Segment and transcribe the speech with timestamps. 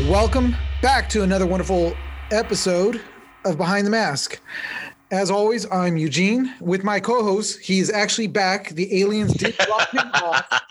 [0.00, 1.94] and welcome back to another wonderful
[2.30, 3.02] episode
[3.44, 4.40] of Behind the Mask.
[5.10, 7.60] As always, I'm Eugene with my co-host.
[7.60, 8.70] He's actually back.
[8.70, 10.62] The aliens did drop him off.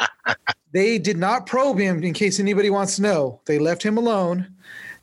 [0.72, 3.40] They did not probe him, in case anybody wants to know.
[3.46, 4.48] They left him alone.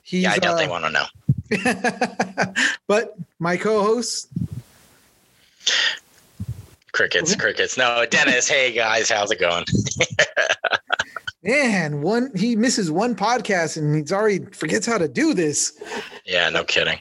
[0.03, 2.55] He's, yeah, I doubt uh, they want to know.
[2.89, 4.29] but my co-host,
[6.91, 7.77] Crickets, crickets.
[7.77, 8.49] No, Dennis.
[8.49, 9.67] hey guys, how's it going?
[11.47, 15.81] man, one he misses one podcast and he's already forgets how to do this.
[16.25, 16.99] yeah, no kidding.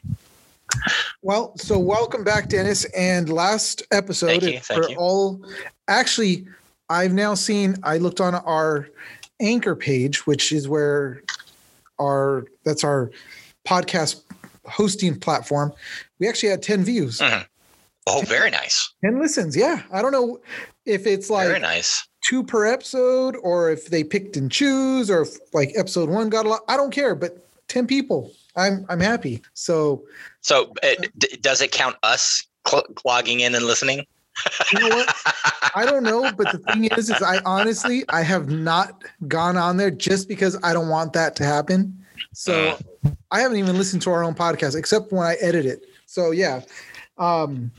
[1.21, 2.85] Well, so welcome back, Dennis.
[2.95, 4.95] And last episode you, for you.
[4.97, 5.41] all
[5.87, 6.45] actually,
[6.89, 8.89] I've now seen I looked on our
[9.39, 11.23] anchor page, which is where
[11.99, 13.11] our that's our
[13.65, 14.21] podcast
[14.65, 15.73] hosting platform.
[16.19, 17.43] We actually had 10 views, mm-hmm.
[18.07, 18.93] Oh, very nice.
[19.03, 19.55] 10 listens.
[19.57, 19.81] Yeah.
[19.91, 20.39] I don't know
[20.85, 22.07] if it's like very nice.
[22.21, 26.45] two per episode or if they picked and choose or if like episode one got
[26.45, 26.61] a lot.
[26.67, 28.31] I don't care, but 10 people.
[28.55, 29.41] I'm I'm happy.
[29.53, 30.03] So
[30.41, 34.05] So, uh, d- does it count us cl- logging in and listening?
[34.71, 35.15] you know what?
[35.75, 39.77] I don't know, but the thing is, is I honestly I have not gone on
[39.77, 41.97] there just because I don't want that to happen.
[42.33, 42.77] So
[43.31, 45.85] I haven't even listened to our own podcast except when I edit it.
[46.05, 46.61] So yeah.
[47.17, 47.71] Um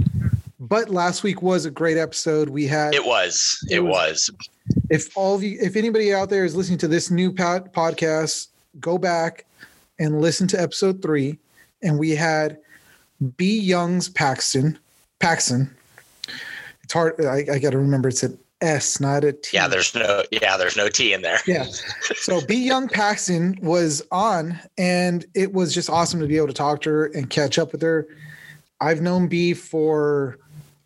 [0.59, 2.49] but last week was a great episode.
[2.49, 3.59] We had It was.
[3.71, 4.49] It It was- was.
[4.91, 8.49] if all of you if anybody out there is listening to this new pod, podcast,
[8.81, 9.45] go back
[9.99, 11.39] and listen to episode 3
[11.83, 12.59] and we had
[13.37, 14.79] B Young's Paxson
[15.21, 15.71] Paxson.
[16.83, 19.51] It's hard I, I got to remember it's an S, not a T.
[19.57, 20.23] Yeah, there's no.
[20.31, 21.39] Yeah, there's no T in there.
[21.47, 21.67] Yeah.
[22.17, 26.53] So B Young Paxson was on, and it was just awesome to be able to
[26.55, 28.07] talk to her and catch up with her.
[28.81, 30.39] I've known B for,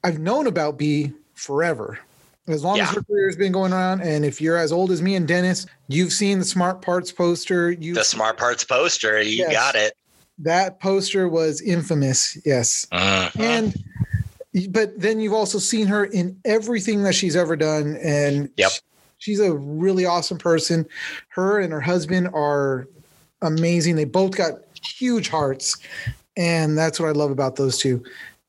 [0.04, 1.98] I've known about B forever,
[2.46, 4.00] as long as her career has been going on.
[4.00, 7.70] And if you're as old as me and Dennis, you've seen the Smart Parts poster.
[7.72, 9.20] You The smart parts poster.
[9.20, 9.52] You Yes.
[9.52, 9.94] got it.
[10.42, 12.38] that poster was infamous.
[12.46, 12.86] Yes.
[12.92, 13.40] Mhm.
[13.40, 13.74] and
[14.72, 18.72] but then you've also seen her in everything that she's ever done and Yep.
[19.18, 20.86] she's a really awesome person
[21.28, 22.88] her and her husband are
[23.42, 25.76] amazing they both got huge hearts
[26.36, 28.02] and that's what i love about those two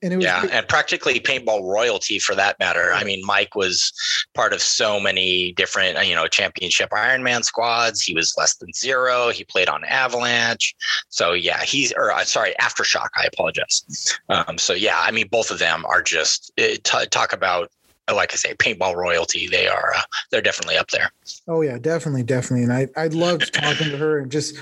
[0.03, 2.91] and it was yeah, and practically paintball royalty for that matter.
[2.93, 3.93] I mean, Mike was
[4.33, 8.01] part of so many different, you know, championship Ironman squads.
[8.01, 9.29] He was less than zero.
[9.29, 10.75] He played on Avalanche.
[11.09, 13.09] So yeah, he's or uh, sorry, Aftershock.
[13.15, 14.19] I apologize.
[14.29, 17.71] Um, so yeah, I mean, both of them are just uh, t- talk about.
[18.11, 19.47] Uh, Like I say, paintball royalty.
[19.47, 19.93] They are.
[19.95, 21.11] Uh, they're definitely up there.
[21.47, 24.55] oh yeah definitely definitely and i i loved talking to her and just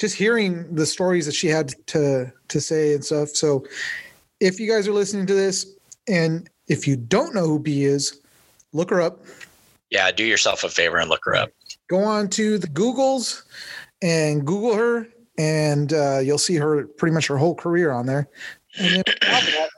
[0.00, 3.64] just hearing the stories that she had to to say and stuff so
[4.40, 5.66] if you guys are listening to this
[6.08, 8.20] and if you don't know who b is
[8.72, 9.20] look her up
[9.90, 11.50] Yeah, do yourself a favor and look her up.
[11.88, 13.42] go on to the Googles
[14.02, 15.06] and Google her,
[15.38, 18.28] and uh, you'll see her pretty much her whole career on there.
[18.78, 19.70] And then on top of that,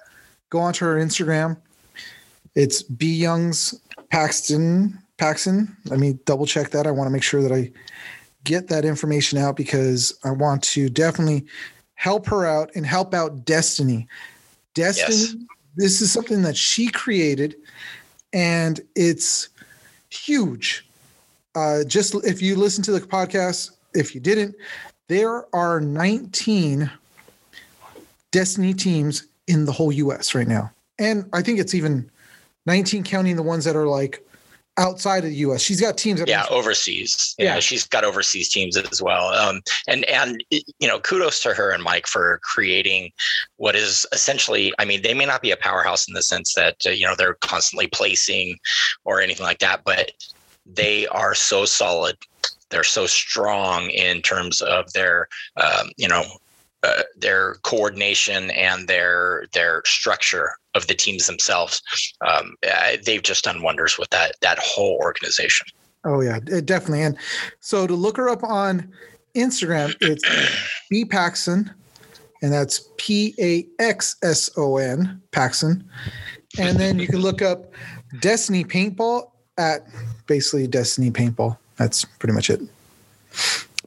[0.51, 1.57] go onto her Instagram.
[2.59, 3.81] It's B Young's
[4.11, 4.99] Paxson.
[5.17, 5.77] Paxson.
[5.87, 6.87] Let me double check that.
[6.87, 7.71] I want to make sure that I
[8.45, 11.47] get that information out because I want to definitely
[11.95, 14.07] help her out and help out Destiny.
[14.75, 15.17] Destiny.
[15.17, 15.37] Yes.
[15.77, 17.55] This is something that she created,
[18.33, 19.49] and it's
[20.11, 20.85] huge
[21.59, 24.55] uh, just if you listen to the podcast, if you didn't,
[25.09, 26.91] there are 19
[28.31, 30.71] Destiny teams in the whole US right now.
[30.99, 32.11] And I think it's even
[32.69, 34.23] 19 counting the ones that are like
[34.77, 35.63] outside of the US.
[35.63, 37.55] She's got teams that yeah overseas Yeah.
[37.55, 37.61] yeah.
[37.61, 41.83] she's got overseas teams as well um and and you know kudos to her and
[41.83, 43.11] mike for creating
[43.57, 46.77] what is essentially i mean they may not be a powerhouse in the sense that
[46.87, 48.57] uh, you know they're constantly placing
[49.05, 50.13] or anything like that but
[50.67, 52.17] they are so solid
[52.71, 56.25] they're so strong in terms of their um, you know
[56.85, 61.83] uh, their coordination and their their structure of the teams themselves
[62.27, 62.55] um,
[63.05, 65.67] they've just done wonders with that that whole organization
[66.05, 67.03] Oh yeah, it definitely.
[67.03, 67.17] And
[67.61, 68.93] so to look her up on
[69.35, 70.25] Instagram, it's
[70.91, 71.71] B Paxson,
[72.43, 75.89] and that's P A X S O N Paxson.
[76.59, 77.73] And then you can look up
[78.21, 79.87] Destiny Paintball at
[80.27, 81.59] basically Destiny Paintball.
[81.77, 82.61] That's pretty much it.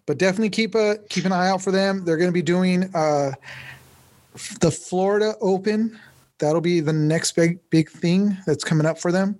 [0.06, 2.03] But definitely keep a keep an eye out for them.
[2.03, 3.31] They're going to be doing uh,
[4.59, 5.98] the Florida Open.
[6.39, 9.38] That'll be the next big big thing that's coming up for them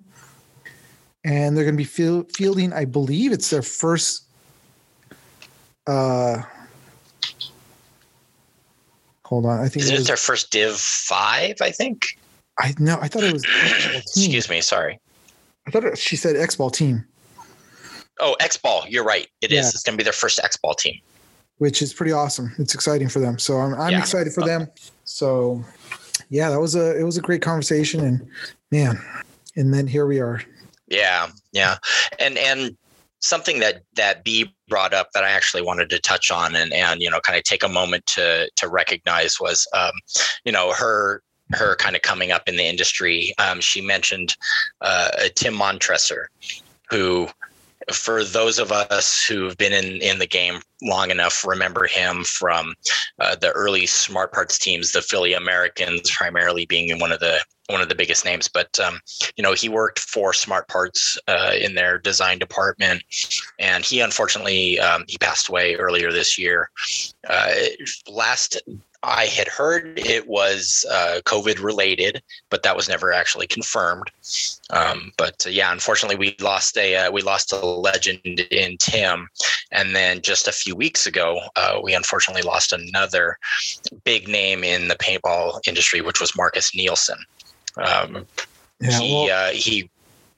[1.24, 2.72] and they're going to be field, fielding.
[2.72, 4.24] I believe it's their first.
[5.86, 6.42] Uh,
[9.24, 11.56] hold on, I think Isn't it it was, their first Div five?
[11.60, 12.18] I think.
[12.58, 13.44] I no, I thought it was.
[13.94, 14.60] Excuse me.
[14.60, 14.98] Sorry.
[15.66, 17.04] I thought it, she said X ball team.
[18.20, 18.84] Oh, X Ball.
[18.88, 19.26] You're right.
[19.40, 19.56] It is.
[19.66, 19.68] Yeah.
[19.70, 20.94] It's going to be their first X Ball team.
[21.58, 22.52] which is pretty awesome.
[22.58, 23.38] It's exciting for them.
[23.38, 23.98] So I'm, I'm Yeah.
[24.00, 24.66] excited for them.
[25.04, 25.64] So
[26.28, 28.26] yeah, that was a it was a great conversation, and
[28.72, 29.00] man,
[29.54, 30.42] and then here we are.
[30.88, 31.76] Yeah, yeah,
[32.18, 32.76] and and
[33.20, 37.00] something that that B brought up that I actually wanted to touch on and and
[37.00, 39.92] you know kind of take a moment to to recognize was um,
[40.44, 41.22] you know her
[41.52, 43.34] her kind of coming up in the industry.
[43.38, 44.34] Um, she mentioned
[44.80, 46.24] uh, Tim Montressor,
[46.90, 47.28] who
[47.90, 52.74] for those of us who've been in in the game long enough remember him from
[53.20, 57.40] uh, the early smart parts teams the philly americans primarily being one of the
[57.72, 58.48] one of the biggest names.
[58.48, 59.00] But um,
[59.36, 63.02] you know he worked for smart parts uh, in their design department
[63.58, 66.70] and he unfortunately um, he passed away earlier this year.
[67.28, 67.54] Uh,
[68.08, 68.60] last
[69.02, 74.10] I had heard it was uh, COVID related, but that was never actually confirmed.
[74.70, 79.28] Um, but uh, yeah, unfortunately, we lost a uh, we lost a legend in Tim,
[79.72, 83.38] and then just a few weeks ago, uh, we unfortunately lost another
[84.04, 87.18] big name in the paintball industry, which was Marcus Nielsen.
[87.76, 88.26] Um,
[88.80, 89.90] Yeah, he well, uh, he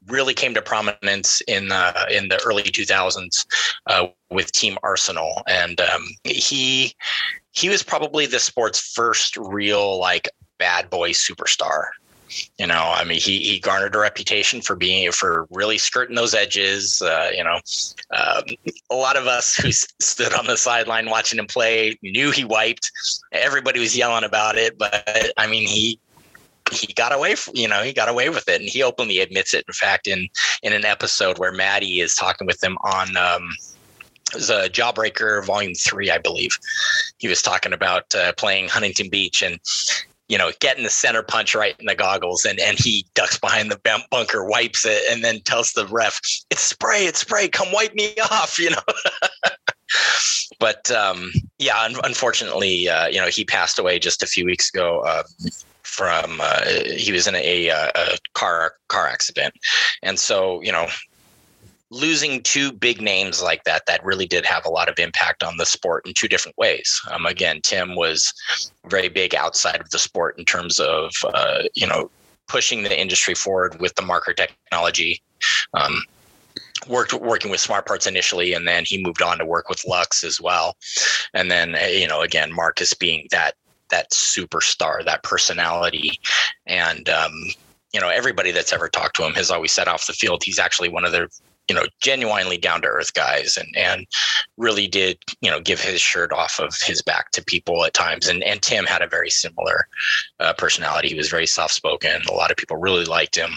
[0.07, 3.47] really came to prominence in uh, in the early 2000s
[3.87, 6.95] uh, with Team Arsenal, and um, he
[7.55, 10.29] he was probably the sport's first real like
[10.59, 11.87] bad boy superstar.
[12.59, 16.35] You know, I mean, he he garnered a reputation for being for really skirting those
[16.35, 17.01] edges.
[17.01, 17.61] Uh, you know,
[18.11, 18.43] um,
[18.91, 22.91] a lot of us who stood on the sideline watching him play knew he wiped.
[23.31, 26.01] Everybody was yelling about it, but I mean, he
[26.73, 29.53] he got away f you know he got away with it and he openly admits
[29.53, 30.27] it in fact in
[30.63, 33.51] in an episode where maddie is talking with him on um
[34.35, 36.59] it was a jawbreaker volume three i believe
[37.19, 39.59] he was talking about uh, playing huntington beach and
[40.29, 43.71] you know getting the center punch right in the goggles and and he ducks behind
[43.71, 46.21] the bunker wipes it and then tells the ref
[46.51, 48.77] it's spray it's spray come wipe me off you know?
[50.59, 54.71] But um yeah un- unfortunately uh you know he passed away just a few weeks
[54.71, 55.23] ago uh
[55.95, 56.65] from uh,
[56.97, 59.55] he was in a, a, a car car accident,
[60.03, 60.89] and so you know
[61.91, 65.57] losing two big names like that that really did have a lot of impact on
[65.57, 67.01] the sport in two different ways.
[67.11, 68.33] Um, again, Tim was
[68.87, 72.11] very big outside of the sport in terms of uh, you know
[72.49, 75.23] pushing the industry forward with the marker technology.
[75.75, 76.03] Um,
[76.89, 80.23] worked working with smart parts initially and then he moved on to work with Luxe
[80.23, 80.77] as well
[81.33, 83.55] and then uh, you know again marcus being that
[83.95, 86.19] that superstar, that personality.
[86.67, 87.33] And, um,
[87.93, 90.59] you know, everybody that's ever talked to him has always said off the field, he's
[90.59, 91.29] actually one of the,
[91.69, 94.07] you know, genuinely down to earth guys and, and
[94.57, 98.29] really did, you know, give his shirt off of his back to people at times.
[98.29, 99.89] And, and Tim had a very similar
[100.41, 101.09] uh, personality.
[101.09, 102.21] He was very soft spoken.
[102.29, 103.53] A lot of people really liked him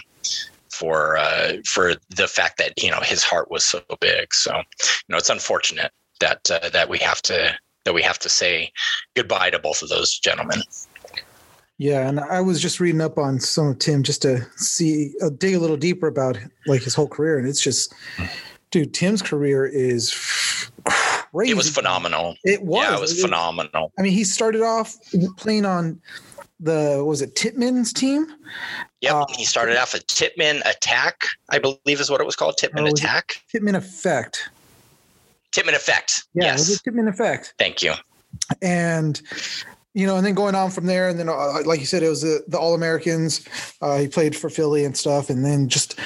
[0.69, 4.33] for, uh, for the fact that, you know, his heart was so big.
[4.33, 8.29] So, you know, it's unfortunate that, uh, that we have to, that we have to
[8.29, 8.71] say
[9.15, 10.61] goodbye to both of those gentlemen.
[11.77, 15.29] Yeah, and I was just reading up on some of Tim just to see uh,
[15.29, 17.93] dig a little deeper about like his whole career, and it's just,
[18.71, 20.11] dude, Tim's career is
[20.83, 21.51] crazy.
[21.51, 22.35] It was phenomenal.
[22.43, 22.85] It was.
[22.87, 23.91] Yeah, it was phenomenal.
[23.97, 24.95] I mean, he started off
[25.37, 26.01] playing on
[26.59, 28.25] the was it Titman's team?
[29.01, 29.13] Yep.
[29.13, 32.55] Uh, he started off at Titman Attack, I believe is what it was called.
[32.57, 33.43] Titman Oh, was Attack.
[33.53, 34.49] Titman Effect.
[35.51, 36.23] Titman Effect.
[36.33, 36.69] Yeah, yes.
[36.69, 37.53] it Titman Effect.
[37.59, 37.93] Thank you.
[38.63, 39.21] and
[39.97, 42.09] you know, and then going on from there, and then uh, like you said, it
[42.09, 43.43] was the, the All Americans.
[43.81, 45.99] Uh, he played for Philly and stuff, and then just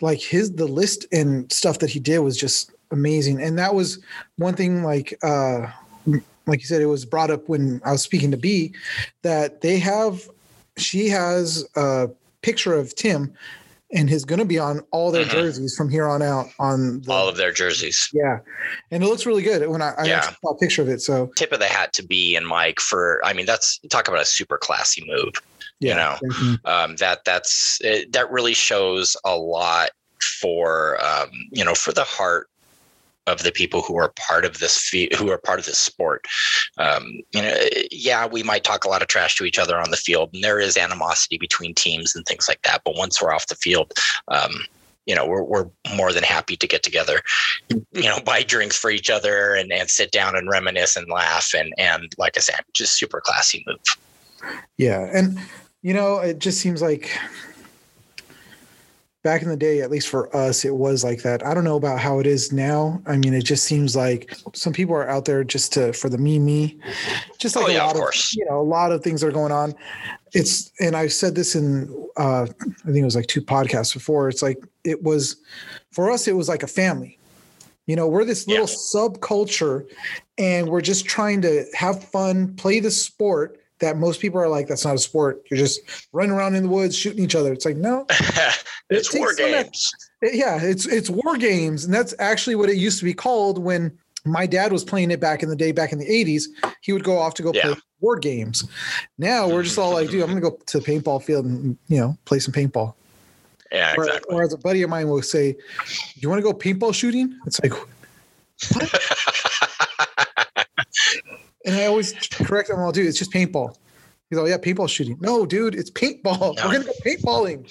[0.00, 3.42] like his the list and stuff that he did was just amazing.
[3.42, 3.98] And that was
[4.36, 5.66] one thing, like uh,
[6.46, 8.72] like you said, it was brought up when I was speaking to B
[9.20, 10.26] that they have.
[10.78, 12.08] She has a
[12.40, 13.30] picture of Tim,
[13.94, 15.30] and he's going to be on all their Mhm.
[15.30, 16.46] jerseys from here on out.
[16.58, 18.08] On the, All of their jerseys.
[18.12, 18.38] yeah,
[18.90, 20.30] and it looks really good when I, I Yeah.
[20.42, 21.00] saw a picture of it.
[21.00, 24.20] So Tip of the hat to B and Mike for, I mean, that's talk about
[24.20, 25.34] a super classy move.
[25.80, 26.58] yeah, know, definitely.
[26.70, 29.90] um, that that's it, that really shows a lot
[30.40, 32.48] for um, you know for the heart
[33.26, 36.24] of the people who are part of this who are part of this sport.
[36.78, 37.56] Um, you know,
[37.90, 40.44] yeah, we might talk a lot of trash to each other on the field, and
[40.44, 42.82] there is animosity between teams and things like that.
[42.84, 43.92] But once we're off the field,
[44.28, 44.52] um,
[45.06, 47.20] you know, we're we're more than happy to get together,
[47.68, 51.52] you know, buy drinks for each other and, and sit down and reminisce and laugh
[51.56, 54.54] and and like I said, just super classy move.
[54.76, 55.38] Yeah, and
[55.82, 57.10] you know, it just seems like
[59.24, 61.44] back in the day, at least for us, it was like that.
[61.44, 63.02] I don't know about how it is now.
[63.06, 66.18] I mean, it just seems like some people are out there just to for the
[66.18, 66.78] me me,
[67.38, 68.36] just like Oh, a lot of course.
[68.36, 69.74] you know, a lot of things are going on.
[70.34, 74.28] It's and I've said this in uh, I think it was like two podcasts before.
[74.28, 75.36] It's like it was
[75.90, 77.18] for us, it was like a family.
[77.86, 78.74] You know, we're this little yeah.
[78.74, 79.86] subculture
[80.38, 84.68] and we're just trying to have fun, play the sport that most people are like,
[84.68, 85.42] that's not a sport.
[85.50, 85.80] You're just
[86.12, 87.52] running around in the woods shooting each other.
[87.52, 88.06] It's like, no,
[88.90, 89.92] it's it war games.
[90.22, 93.96] yeah, it's it's war games, and that's actually what it used to be called when
[94.24, 96.44] my dad was playing it back in the day, back in the 80s.
[96.80, 97.62] He would go off to go yeah.
[97.62, 98.68] play war games.
[99.18, 101.98] Now we're just all like, dude, I'm gonna go to the paintball field and you
[101.98, 102.94] know play some paintball.
[103.72, 104.34] Yeah, exactly.
[104.34, 105.56] Or, or as a buddy of mine will say,
[106.14, 107.72] "You want to go paintball shooting?" It's like,
[111.64, 112.76] and I always correct him.
[112.78, 113.06] Oh, I'll do.
[113.06, 113.76] It's just paintball.
[114.30, 116.56] He's like, "Yeah, paintball shooting." No, dude, it's paintball.
[116.56, 116.66] No.
[116.66, 117.64] We're gonna go paintballing.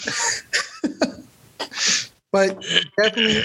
[2.32, 2.62] but
[2.98, 3.44] definitely,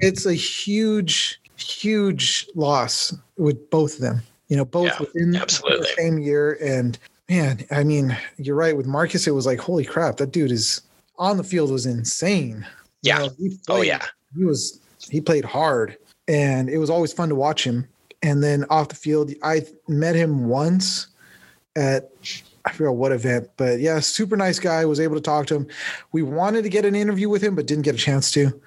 [0.00, 4.22] it's a huge, huge loss with both of them.
[4.48, 5.80] You know, both yeah, within absolutely.
[5.80, 6.58] the same year.
[6.62, 8.76] And man, I mean, you're right.
[8.76, 10.82] With Marcus, it was like, holy crap, that dude is
[11.18, 12.66] on the field was insane.
[13.02, 13.20] Yeah.
[13.20, 14.04] You know, oh, played, oh yeah.
[14.36, 14.80] He was
[15.10, 17.86] he played hard and it was always fun to watch him.
[18.22, 21.08] And then off the field, I met him once
[21.76, 22.10] at
[22.64, 24.84] I forget what event, but yeah, super nice guy.
[24.84, 25.68] Was able to talk to him.
[26.12, 28.60] We wanted to get an interview with him, but didn't get a chance to.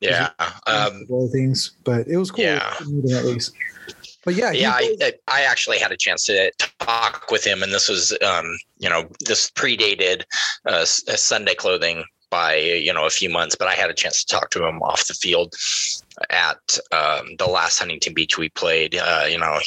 [0.00, 0.30] Yeah,
[0.68, 2.44] um, things, but it was cool.
[2.44, 3.52] Yeah, at least.
[4.24, 7.88] But yeah, yeah, I, I actually had a chance to talk with him, and this
[7.88, 10.22] was, um, you know, this predated
[10.66, 14.36] uh, Sunday clothing by you know a few months, but I had a chance to
[14.36, 15.54] talk to him off the field
[16.30, 18.96] at um, the last Huntington Beach we played.
[18.96, 19.58] Uh, you know,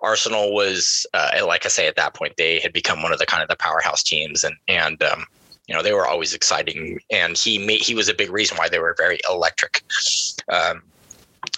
[0.00, 3.26] Arsenal was uh, like I say at that point they had become one of the
[3.26, 5.26] kind of the powerhouse teams, and and um,
[5.66, 8.68] you know they were always exciting, and he made, he was a big reason why
[8.68, 9.82] they were very electric.
[10.48, 10.82] Um,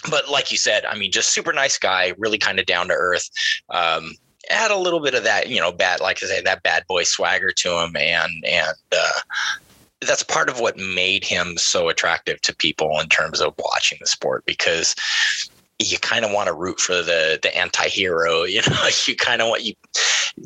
[0.09, 2.93] but like you said, I mean, just super nice guy, really kind of down to
[2.93, 3.29] earth.
[3.69, 4.13] Um,
[4.49, 7.03] had a little bit of that, you know, bad, like I say, that bad boy
[7.03, 9.21] swagger to him, and and uh,
[10.05, 14.07] that's part of what made him so attractive to people in terms of watching the
[14.07, 14.95] sport because
[15.79, 19.49] you kind of want to root for the the anti-hero you know you kind of
[19.49, 19.73] want you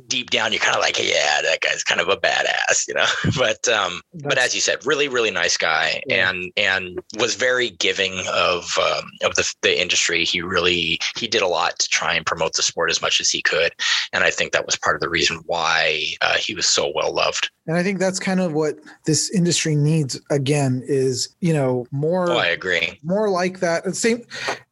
[0.07, 3.05] deep down you're kind of like yeah that guy's kind of a badass you know?
[3.37, 6.29] But um That's, but as you said really really nice guy yeah.
[6.29, 10.23] and and was very giving of um, of the, the industry.
[10.25, 13.29] He really he did a lot to try and promote the sport as much as
[13.29, 13.73] he could
[14.13, 17.13] and i think that was part of the reason why uh, he was so well
[17.13, 17.49] loved.
[17.67, 22.29] And i think that's kind of what this industry needs again is you know more
[22.29, 22.99] oh, i agree.
[23.03, 23.95] more like that.
[23.95, 24.23] Same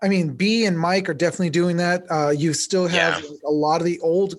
[0.01, 2.09] i mean b and mike are definitely doing that.
[2.09, 3.29] Uh, you still have yeah.
[3.45, 4.35] a lot of the old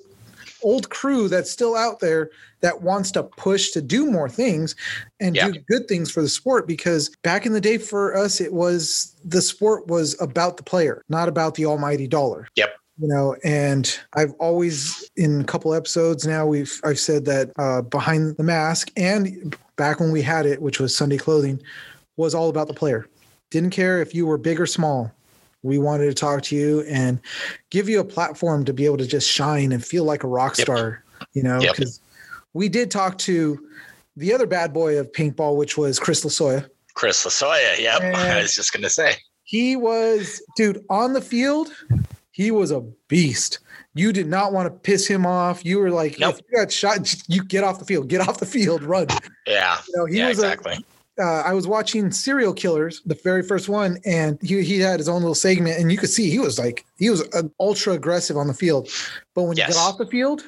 [0.63, 2.31] old crew that's still out there
[2.63, 4.75] that wants to push to do more things
[5.21, 5.51] and yeah.
[5.51, 9.15] do good things for the sport because back in the day for us it was
[9.23, 12.49] the sport was about the player not about the almighty dollar.
[12.57, 12.75] Yep.
[12.99, 17.83] You know and i've always in a couple episodes now we've i've said that uh,
[17.83, 21.61] behind the mask and back when we had it which was sunday clothing
[22.17, 23.07] was all about the player.
[23.51, 25.13] Didn't care if you were big or small
[25.63, 27.21] we wanted to talk to you and
[27.71, 30.57] give you a platform to be able to just shine and feel like a rock
[30.57, 31.29] star, yep.
[31.33, 32.43] you know, because yep.
[32.55, 33.59] we did talk to
[34.17, 36.69] the other bad boy of paintball, which was Chris Lasoya.
[36.95, 38.01] Chris Lasoya, yep.
[38.03, 39.15] And I was just gonna say.
[39.45, 41.73] He was, dude, on the field,
[42.33, 43.61] he was a beast.
[43.95, 45.65] You did not want to piss him off.
[45.65, 46.35] You were like, nope.
[46.35, 49.07] if you got shot, you get off the field, get off the field, run.
[49.47, 49.79] Yeah.
[49.89, 50.75] You know, he yeah, was exactly.
[50.75, 55.01] A, uh, I was watching Serial Killers, the very first one, and he he had
[55.01, 57.95] his own little segment, and you could see he was like he was uh, ultra
[57.95, 58.89] aggressive on the field,
[59.35, 59.69] but when yes.
[59.69, 60.45] you get off the field,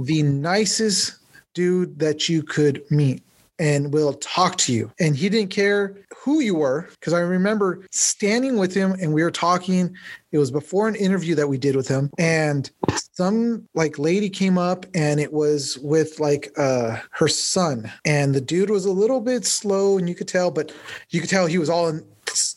[0.00, 1.16] the nicest
[1.54, 3.22] dude that you could meet
[3.58, 4.90] and will talk to you.
[4.98, 9.22] And he didn't care who you were because I remember standing with him and we
[9.22, 9.94] were talking.
[10.32, 12.70] It was before an interview that we did with him, and
[13.12, 18.40] some like lady came up and it was with like uh her son, and the
[18.40, 20.72] dude was a little bit slow, and you could tell, but
[21.10, 22.02] you could tell he was all in,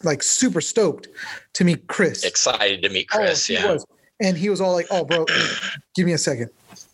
[0.04, 1.08] like super stoked
[1.54, 2.24] to meet Chris.
[2.24, 3.74] Excited to meet Chris, oh, yeah.
[3.74, 3.86] Was.
[4.22, 5.26] And he was all like, "Oh, bro,
[5.96, 6.50] give me a second.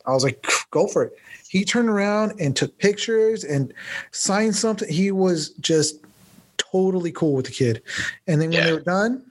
[0.07, 1.13] I was like, "Go for it."
[1.51, 3.73] He turned around and took pictures and
[4.11, 4.87] signed something.
[4.87, 5.97] He was just
[6.55, 7.83] totally cool with the kid.
[8.25, 8.65] And then when yeah.
[8.67, 9.21] they were done,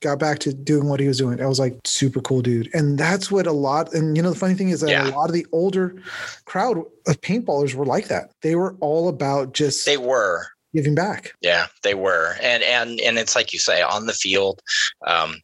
[0.00, 1.40] got back to doing what he was doing.
[1.40, 2.68] I was like, super cool dude.
[2.74, 5.08] And that's what a lot, and you know, the funny thing is that yeah.
[5.08, 5.96] a lot of the older
[6.44, 6.76] crowd
[7.06, 8.32] of paintballers were like that.
[8.42, 9.86] They were all about just.
[9.86, 10.46] They were.
[10.74, 11.32] Giving back.
[11.40, 12.36] Yeah, they were.
[12.42, 14.60] And, and, and it's like you say on the field,
[15.06, 15.40] um,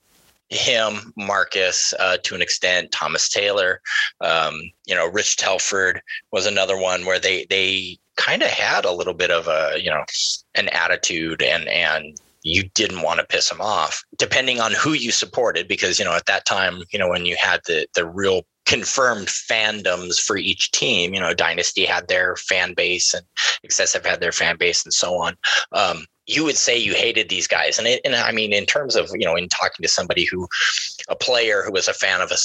[0.50, 3.81] him, Marcus, uh, to an extent, Thomas Taylor,
[4.21, 4.55] um,
[4.87, 6.00] you know, Rich Telford
[6.33, 9.90] was another one where they they kind of had a little bit of a you
[9.90, 10.05] know
[10.57, 15.12] an attitude and and you didn't want to piss them off depending on who you
[15.12, 18.45] supported because you know at that time you know when you had the the real
[18.69, 21.14] confirmed fandoms for each team.
[21.14, 23.25] You know, Dynasty had their fan base and
[23.64, 25.37] Excessive had their fan base and so on.
[25.73, 27.79] Um, you would say you hated these guys.
[27.79, 30.47] And, it, and I mean, in terms of, you know, in talking to somebody who,
[31.09, 32.37] a player who was a fan of a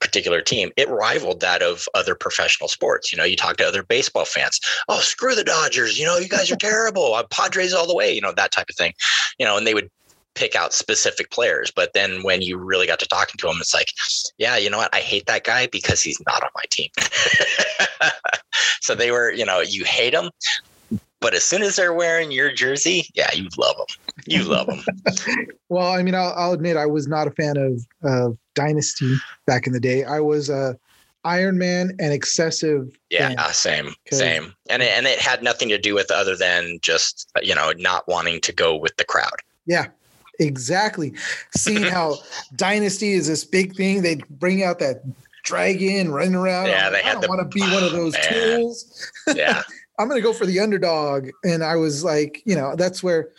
[0.00, 3.12] particular team, it rivaled that of other professional sports.
[3.12, 4.58] You know, you talk to other baseball fans.
[4.88, 5.98] Oh, screw the Dodgers.
[5.98, 7.14] You know, you guys are terrible.
[7.14, 8.94] I'm Padres all the way, you know, that type of thing.
[9.38, 9.90] You know, and they would
[10.34, 11.70] pick out specific players.
[11.70, 13.88] But then when you really got to talking to him, it's like,
[14.38, 14.94] yeah, you know what?
[14.94, 16.90] I hate that guy because he's not on my team.
[18.80, 20.30] so they were, you know, you hate him,
[21.26, 23.86] but as soon as they're wearing your jersey, yeah, you love them.
[24.26, 24.84] You love them.
[25.68, 29.66] well, I mean, I'll, I'll, admit I was not a fan of of Dynasty back
[29.66, 30.04] in the day.
[30.04, 30.78] I was a
[31.24, 32.96] Iron Man and excessive.
[33.10, 33.38] Yeah, fan.
[33.40, 34.54] Uh, same, same.
[34.70, 38.06] And it, and it had nothing to do with other than just you know not
[38.06, 39.40] wanting to go with the crowd.
[39.66, 39.86] Yeah,
[40.38, 41.12] exactly.
[41.56, 42.18] Seeing how
[42.54, 45.02] Dynasty is this big thing, they bring out that
[45.42, 46.66] dragon running around.
[46.66, 48.32] Yeah, they I don't want to be one of those man.
[48.32, 49.10] tools.
[49.34, 49.64] Yeah.
[49.98, 51.30] I'm going to go for the underdog.
[51.44, 53.30] And I was like, you know, that's where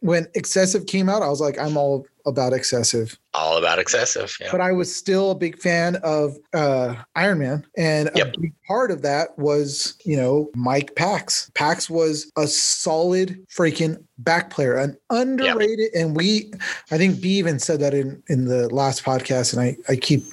[0.00, 3.18] when excessive came out, I was like, I'm all about excessive.
[3.34, 4.36] All about excessive.
[4.40, 4.48] Yeah.
[4.50, 7.66] But I was still a big fan of uh, Iron Man.
[7.76, 8.34] And yep.
[8.36, 11.50] a big part of that was, you know, Mike Pax.
[11.54, 15.90] Pax was a solid freaking back player, an underrated.
[15.92, 16.02] Yep.
[16.02, 16.52] And we,
[16.90, 20.24] I think B even said that in, in the last podcast, and I, I keep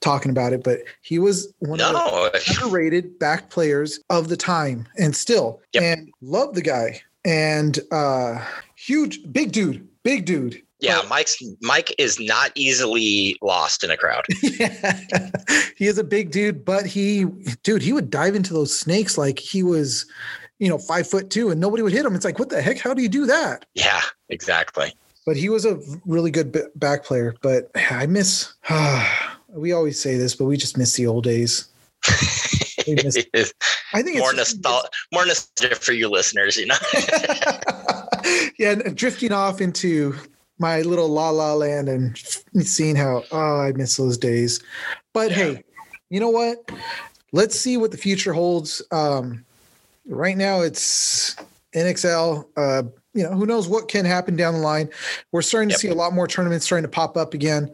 [0.00, 1.90] talking about it, but he was one no.
[1.90, 5.60] of the underrated back players of the time and still.
[5.72, 5.82] Yep.
[5.82, 7.00] And love the guy.
[7.24, 8.42] And uh
[8.76, 14.24] huge, big dude, big dude yeah, Mike's Mike is not easily lost in a crowd.
[14.42, 15.30] yeah.
[15.76, 17.24] he is a big dude, but he
[17.62, 20.06] dude, he would dive into those snakes like he was,
[20.58, 22.14] you know, five foot two and nobody would hit him.
[22.14, 22.78] It's like, what the heck?
[22.78, 23.66] How do you do that?
[23.74, 24.94] Yeah, exactly.
[25.26, 27.34] But he was a really good back player.
[27.42, 28.52] But I miss
[29.48, 31.68] we always say this, but we just miss the old days.
[32.86, 33.26] miss,
[33.92, 36.76] I think more nostalgia, more nostalgia for you listeners, you know.
[38.58, 40.14] yeah, drifting off into
[40.60, 42.16] my little la la land and
[42.60, 44.60] seeing how oh I miss those days.
[45.12, 45.36] But yeah.
[45.36, 45.64] hey,
[46.10, 46.70] you know what?
[47.32, 48.82] Let's see what the future holds.
[48.92, 49.44] Um,
[50.06, 51.34] right now it's
[51.74, 52.46] NXL.
[52.56, 52.82] Uh,
[53.14, 54.88] you know, who knows what can happen down the line.
[55.32, 55.80] We're starting to yep.
[55.80, 57.72] see a lot more tournaments starting to pop up again.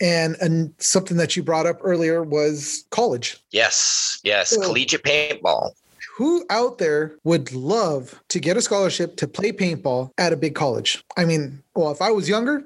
[0.00, 3.38] And and something that you brought up earlier was college.
[3.52, 5.70] Yes, yes, so, collegiate paintball
[6.16, 10.54] who out there would love to get a scholarship to play paintball at a big
[10.54, 11.04] college?
[11.16, 12.62] I mean, well, if I was younger,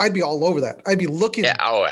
[0.00, 0.80] I'd be all over that.
[0.86, 1.44] I'd be looking.
[1.44, 1.56] Yeah.
[1.60, 1.88] Oh,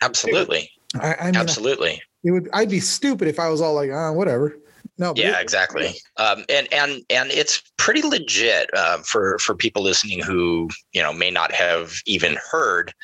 [0.00, 0.70] absolutely.
[1.00, 2.00] I, I mean, absolutely.
[2.22, 2.48] It would.
[2.52, 4.56] I'd be stupid if I was all like, ah, oh, whatever.
[4.98, 5.14] No.
[5.16, 5.94] Yeah, it, exactly.
[6.16, 11.12] Um, and and and it's pretty legit uh, for for people listening who you know
[11.12, 12.94] may not have even heard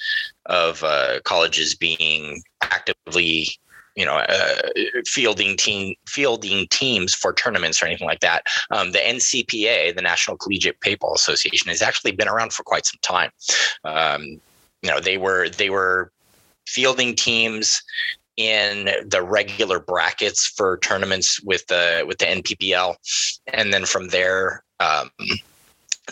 [0.46, 3.48] of uh, colleges being actively
[3.98, 4.70] you know uh,
[5.06, 8.46] fielding team fielding teams for tournaments or anything like that.
[8.70, 13.00] Um, the NCPA, the National Collegiate Paintball Association, has actually been around for quite some
[13.02, 13.30] time.
[13.84, 14.22] Um,
[14.82, 16.12] you know, they were they were
[16.68, 17.82] fielding teams
[18.36, 22.94] in the regular brackets for tournaments with the with the NPPL,
[23.52, 24.62] and then from there.
[24.80, 25.10] Um,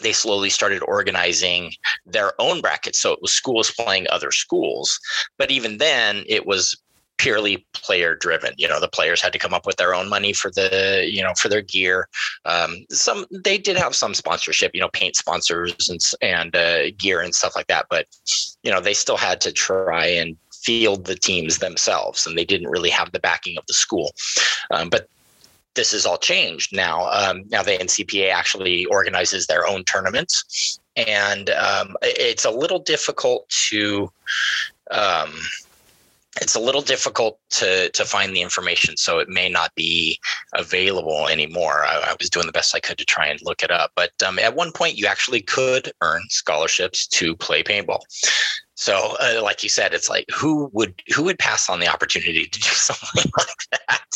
[0.02, 1.72] they slowly started organizing
[2.04, 3.00] their own brackets.
[3.00, 5.00] So it was schools playing other schools.
[5.38, 6.76] But even then, it was
[7.18, 8.52] purely player driven.
[8.56, 11.22] You know the players had to come up with their own money for the you
[11.22, 12.08] know for their gear.
[12.44, 17.20] Um, some they did have some sponsorship you know paint sponsors and and uh, gear
[17.20, 18.06] and stuff like that but
[18.62, 22.68] you know they still had to try and field the teams themselves and they didn't
[22.68, 24.12] really have the backing of the school.
[24.72, 25.08] Um, but
[25.74, 27.08] this is all changed now.
[27.10, 33.48] Um, now the ncpa actually organizes their own tournaments and um, it's a little difficult
[33.68, 34.10] to
[34.90, 35.32] um,
[36.46, 40.20] it's a little difficult to to find the information, so it may not be
[40.54, 41.84] available anymore.
[41.84, 44.12] I, I was doing the best I could to try and look it up, but
[44.24, 47.98] um, at one point, you actually could earn scholarships to play paintball.
[48.76, 52.46] So, uh, like you said, it's like who would who would pass on the opportunity
[52.46, 54.10] to do something like that?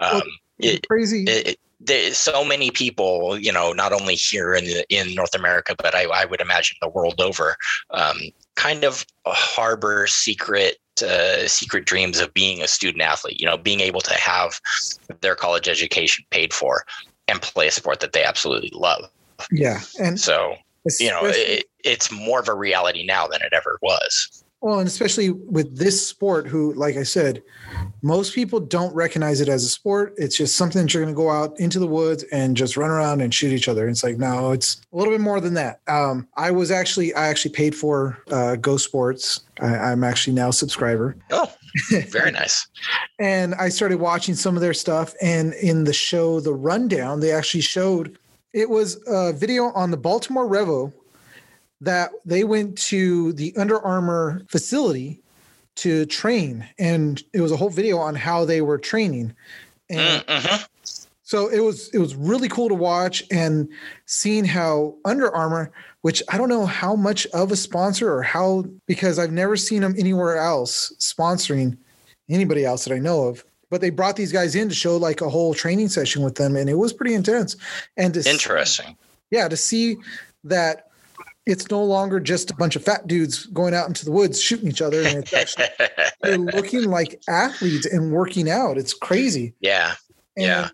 [0.00, 0.22] Um,
[0.58, 1.22] it, crazy.
[1.28, 5.94] It, there's so many people, you know, not only here in in North America, but
[5.94, 7.54] I, I would imagine the world over,
[7.90, 8.18] um,
[8.56, 13.40] kind of harbor secret uh, secret dreams of being a student athlete.
[13.40, 14.60] You know, being able to have
[15.20, 16.84] their college education paid for
[17.28, 19.10] and play a sport that they absolutely love.
[19.50, 20.56] Yeah, and so
[20.98, 24.44] you know, it, it's more of a reality now than it ever was.
[24.62, 27.42] Well, and especially with this sport, who, like I said,
[28.02, 30.12] most people don't recognize it as a sport.
[30.18, 32.90] It's just something that you're going to go out into the woods and just run
[32.90, 33.88] around and shoot each other.
[33.88, 35.80] it's like, no, it's a little bit more than that.
[35.88, 39.40] Um, I was actually, I actually paid for uh, Go Sports.
[39.60, 41.16] I, I'm actually now a subscriber.
[41.30, 41.50] Oh,
[42.08, 42.66] very nice.
[43.18, 45.14] and I started watching some of their stuff.
[45.22, 48.18] And in the show, The Rundown, they actually showed
[48.52, 50.92] it was a video on the Baltimore Revo
[51.80, 55.20] that they went to the Under Armour facility
[55.76, 59.34] to train, and it was a whole video on how they were training.
[59.88, 60.62] And mm-hmm.
[61.22, 63.68] so it was it was really cool to watch and
[64.06, 68.64] seeing how Under Armour, which I don't know how much of a sponsor or how
[68.86, 71.78] because I've never seen them anywhere else sponsoring
[72.28, 73.44] anybody else that I know of.
[73.70, 76.56] But they brought these guys in to show like a whole training session with them,
[76.56, 77.56] and it was pretty intense.
[77.96, 78.96] And to interesting, see,
[79.30, 79.96] yeah, to see
[80.44, 80.89] that
[81.46, 84.68] it's no longer just a bunch of fat dudes going out into the woods shooting
[84.68, 85.66] each other and it's actually
[86.22, 88.78] they're looking like athletes and working out.
[88.78, 89.54] It's crazy.
[89.60, 89.94] Yeah.
[90.36, 90.68] And yeah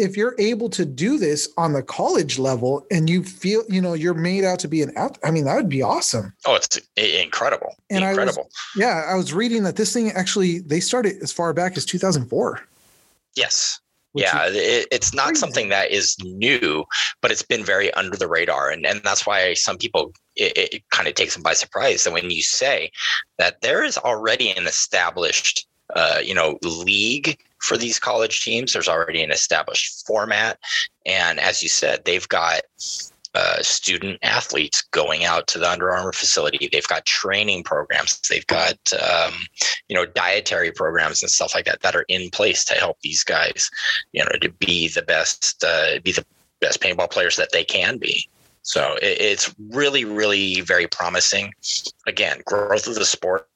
[0.00, 3.92] if you're able to do this on the college level and you feel you know
[3.92, 6.32] you're made out to be an athlete i mean that would be awesome.
[6.46, 7.76] Oh it's incredible.
[7.90, 11.30] And incredible I was, yeah i was reading that this thing actually they started as
[11.30, 12.60] far back as 2004
[13.36, 13.80] yes
[14.14, 15.40] yeah, it, it's not crazy.
[15.40, 16.84] something that is new,
[17.20, 20.82] but it's been very under the radar, and and that's why some people it, it
[20.90, 22.06] kind of takes them by surprise.
[22.06, 22.90] And when you say
[23.38, 28.88] that there is already an established, uh, you know, league for these college teams, there's
[28.88, 30.58] already an established format,
[31.06, 32.62] and as you said, they've got
[33.34, 36.68] uh, student athletes going out to the Under Armour facility.
[36.70, 38.20] They've got training programs.
[38.28, 39.34] They've got um,
[39.88, 43.22] you know dietary programs and stuff like that that are in place to help these
[43.22, 43.70] guys,
[44.12, 46.24] you know, to be the best, uh, be the
[46.60, 48.28] best paintball players that they can be.
[48.62, 51.52] So it, it's really, really very promising.
[52.06, 53.48] Again, growth of the sport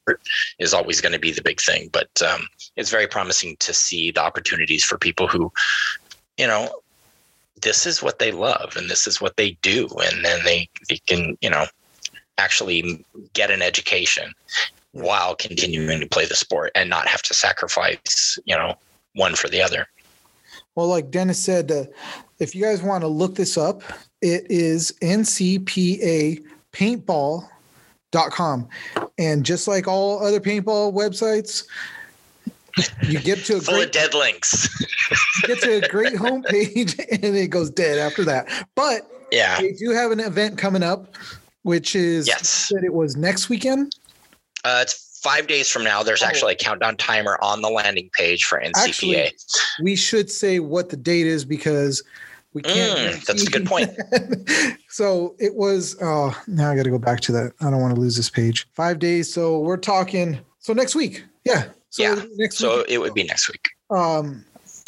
[0.58, 4.10] is always going to be the big thing, but um, it's very promising to see
[4.10, 5.52] the opportunities for people who,
[6.38, 6.70] you know,
[7.62, 9.88] this is what they love and this is what they do.
[10.12, 11.66] And then they, they can you know
[12.38, 14.32] actually get an education
[14.92, 18.74] while continuing to play the sport and not have to sacrifice you know
[19.14, 19.86] one for the other.
[20.74, 21.84] Well like dennis said uh,
[22.38, 23.82] if you guys want to look this up
[24.20, 28.68] it is ncpa paintball.com
[29.18, 31.64] and just like all other paintball websites
[33.02, 34.68] you get to a full great, of dead links.
[34.80, 38.48] you get to a great homepage and it goes dead after that.
[38.74, 41.14] But yeah, they do have an event coming up,
[41.62, 43.96] which is yes, that it was next weekend.
[44.64, 46.02] Uh, it's five days from now.
[46.02, 46.26] There's oh.
[46.26, 48.86] actually a countdown timer on the landing page for NCPA.
[48.86, 49.32] Actually,
[49.82, 52.02] we should say what the date is because
[52.54, 52.98] we can't.
[52.98, 53.90] Mm, that's a good point.
[54.88, 55.96] so it was.
[56.00, 57.52] Oh, now I got to go back to that.
[57.60, 58.66] I don't want to lose this page.
[58.74, 59.32] Five days.
[59.32, 60.38] So we're talking.
[60.60, 61.24] So next week.
[61.44, 61.64] Yeah.
[61.94, 62.24] So yeah.
[62.34, 63.68] Next so week, it would be next week.
[63.88, 64.44] Um,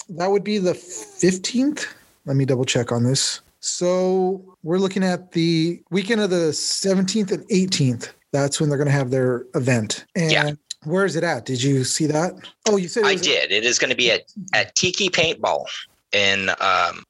[0.08, 1.86] that would be the 15th.
[2.24, 3.42] Let me double check on this.
[3.60, 8.10] So we're looking at the weekend of the 17th and 18th.
[8.32, 10.04] That's when they're going to have their event.
[10.16, 10.50] And yeah.
[10.82, 11.44] where is it at?
[11.44, 12.32] Did you see that?
[12.68, 13.52] Oh, you said I did.
[13.52, 15.64] It is going to be at, at Tiki Paintball
[16.10, 17.04] in um,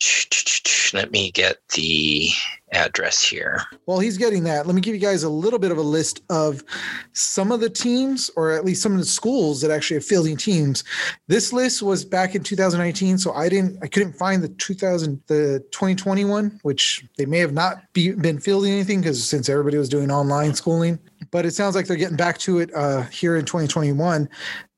[0.92, 2.28] let me get the
[2.72, 3.62] address here.
[3.85, 6.22] While he's getting that, let me give you guys a little bit of a list
[6.31, 6.64] of
[7.12, 10.37] some of the teams, or at least some of the schools that actually are fielding
[10.37, 10.83] teams.
[11.29, 15.64] This list was back in 2019, so I didn't, I couldn't find the 2000, the
[15.70, 20.11] 2021, which they may have not be, been fielding anything because since everybody was doing
[20.11, 20.98] online schooling.
[21.31, 24.29] But it sounds like they're getting back to it uh, here in 2021,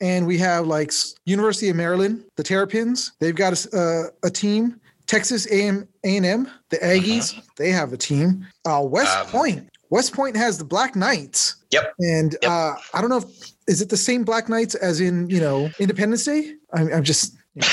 [0.01, 0.93] and we have like
[1.25, 3.13] University of Maryland, the Terrapins.
[3.19, 4.81] They've got a, uh, a team.
[5.09, 7.43] Texas A&M, A&M the Aggies, uh-huh.
[7.57, 8.47] they have a team.
[8.65, 11.57] Uh, West um, Point, West Point has the Black Knights.
[11.73, 11.95] Yep.
[11.99, 12.51] And yep.
[12.51, 15.71] Uh, I don't know if is it the same Black Knights as in you know
[15.81, 16.55] Independence Day.
[16.73, 17.37] I'm, I'm just.
[17.55, 17.63] You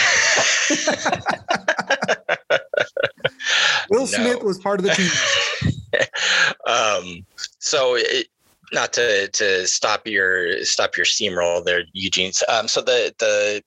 [2.49, 2.57] know.
[3.89, 4.05] Will no.
[4.05, 5.11] Smith was part of the team.
[6.67, 7.25] um,
[7.59, 8.27] so it,
[8.73, 12.31] not to to stop your stop your steamroll there, Eugene.
[12.49, 13.63] Um, so the the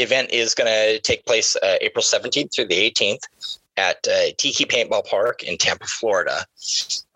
[0.00, 3.20] event is going to take place uh, April 17th through the 18th
[3.76, 6.44] at uh, Tiki Paintball Park in Tampa, Florida.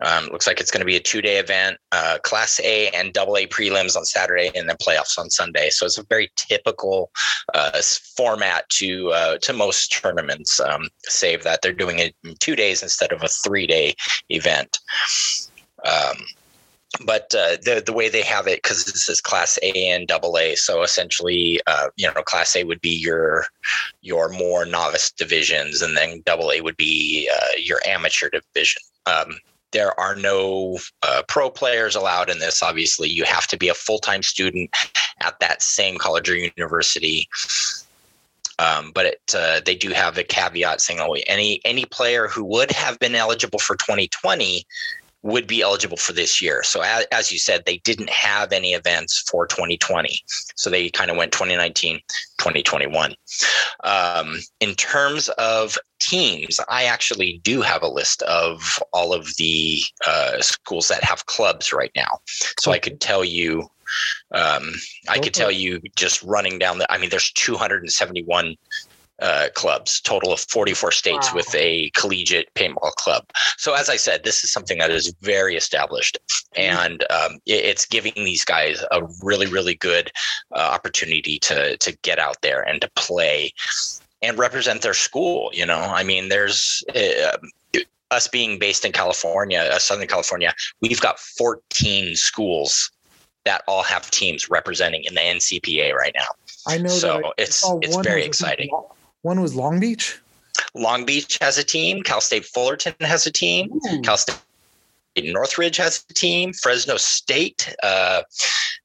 [0.01, 3.13] Um, looks like it's going to be a two day event, uh, Class A and
[3.13, 5.69] Double A prelims on Saturday, and then playoffs on Sunday.
[5.69, 7.11] So it's a very typical
[7.53, 7.79] uh,
[8.17, 12.81] format to uh, to most tournaments, um, save that they're doing it in two days
[12.81, 13.93] instead of a three day
[14.29, 14.79] event.
[15.85, 16.17] Um,
[17.03, 20.37] but uh, the the way they have it because this is class A and double
[20.37, 23.45] A, so essentially, uh, you know, class A would be your
[24.01, 28.81] your more novice divisions, and then double A would be uh, your amateur division.
[29.05, 29.37] Um,
[29.71, 32.63] there are no uh, pro players allowed in this.
[32.63, 34.69] Obviously, you have to be a full time student
[35.21, 37.27] at that same college or university.
[38.57, 42.45] Um, but it, uh, they do have a caveat saying, "Oh, any any player who
[42.45, 44.65] would have been eligible for 2020
[45.25, 46.61] would be eligible for this year.
[46.61, 50.21] So as, as, you said, they didn't have any events for 2020.
[50.55, 51.99] So they kind of went 2019,
[52.37, 53.15] 2021.
[53.83, 59.79] Um, in terms of teams, I actually do have a list of all of the
[60.05, 62.19] uh, schools that have clubs right now.
[62.59, 63.67] So I could tell you
[64.31, 64.73] um,
[65.09, 68.55] I could tell you just running down the, I mean, there's 271
[69.21, 71.35] uh, clubs, total of 44 states wow.
[71.35, 73.25] with a collegiate paintball club.
[73.57, 76.17] So, as I said, this is something that is very established,
[76.55, 76.61] mm-hmm.
[76.61, 80.11] and um, it, it's giving these guys a really, really good
[80.53, 83.51] uh, opportunity to to get out there and to play
[84.21, 85.49] and represent their school.
[85.53, 86.83] You know, I mean, there's.
[86.93, 87.37] Uh,
[88.11, 92.91] us being based in California, uh, Southern California, we've got 14 schools
[93.45, 96.27] that all have teams representing in the NCPA right now.
[96.67, 96.89] I know.
[96.89, 98.69] So it's it's very exciting.
[99.25, 100.19] One was Long Beach.
[100.75, 102.03] Long Beach has a team.
[102.03, 103.71] Cal State Fullerton has a team.
[103.73, 104.01] Ooh.
[104.01, 104.37] Cal State
[105.17, 106.53] Northridge has a team.
[106.53, 108.21] Fresno State, uh,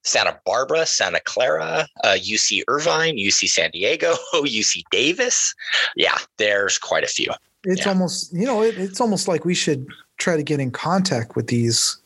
[0.03, 5.55] Santa Barbara, Santa Clara, uh, UC Irvine, UC San Diego, UC Davis.
[5.95, 7.31] Yeah, there's quite a few.
[7.65, 7.91] It's yeah.
[7.91, 11.49] almost you know it, it's almost like we should try to get in contact with
[11.49, 11.99] these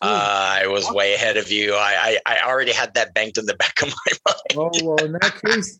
[0.00, 1.74] uh, I was way ahead of you.
[1.74, 4.12] I, I, I already had that banked in the back of my
[4.56, 4.74] mind.
[4.74, 5.78] oh well, in that case,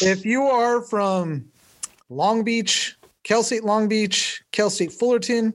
[0.00, 1.44] if you are from
[2.08, 5.52] Long Beach, Cal State Long Beach, Cal State Fullerton,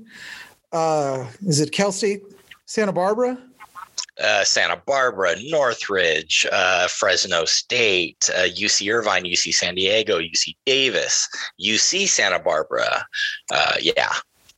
[0.71, 2.23] uh, is it Cal State
[2.65, 3.38] Santa Barbara?
[4.23, 11.28] Uh, Santa Barbara, Northridge, uh, Fresno State, uh, UC Irvine, UC San Diego, UC Davis,
[11.60, 13.06] UC Santa Barbara.
[13.52, 14.13] Uh, yeah,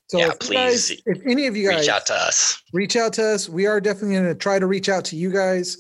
[0.08, 0.89] so yeah, if please.
[0.89, 3.50] Guys, if any of you guys reach out to us, reach out to us.
[3.50, 5.78] We are definitely going to try to reach out to you guys,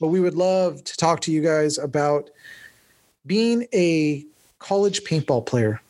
[0.00, 2.30] but we would love to talk to you guys about
[3.26, 4.24] being a
[4.58, 5.80] college paintball player.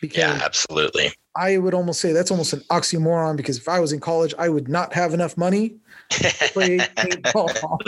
[0.00, 1.12] Because yeah, absolutely.
[1.36, 4.48] I would almost say that's almost an oxymoron because if I was in college, I
[4.48, 5.74] would not have enough money
[6.10, 7.80] to play paintball.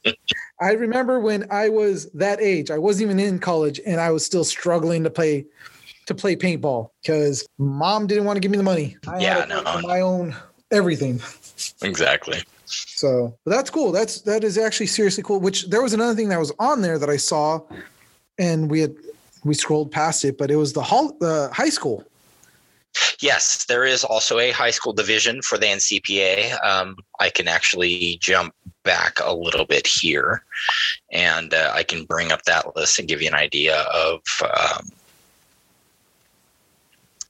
[0.60, 4.26] I remember when I was that age, I wasn't even in college and I was
[4.26, 5.46] still struggling to play
[6.06, 8.96] to play paintball because mom didn't want to give me the money.
[9.08, 9.62] I yeah, no.
[9.82, 10.36] my own
[10.70, 11.20] everything.
[11.82, 12.42] Exactly.
[12.66, 13.92] So but that's cool.
[13.92, 15.40] That's that is actually seriously cool.
[15.40, 17.60] Which there was another thing that was on there that I saw,
[18.38, 18.94] and we had
[19.44, 22.04] we scrolled past it, but it was the hall, high school.
[23.20, 26.64] Yes, there is also a high school division for the NCPA.
[26.64, 30.42] Um, I can actually jump back a little bit here,
[31.12, 34.88] and uh, I can bring up that list and give you an idea of um,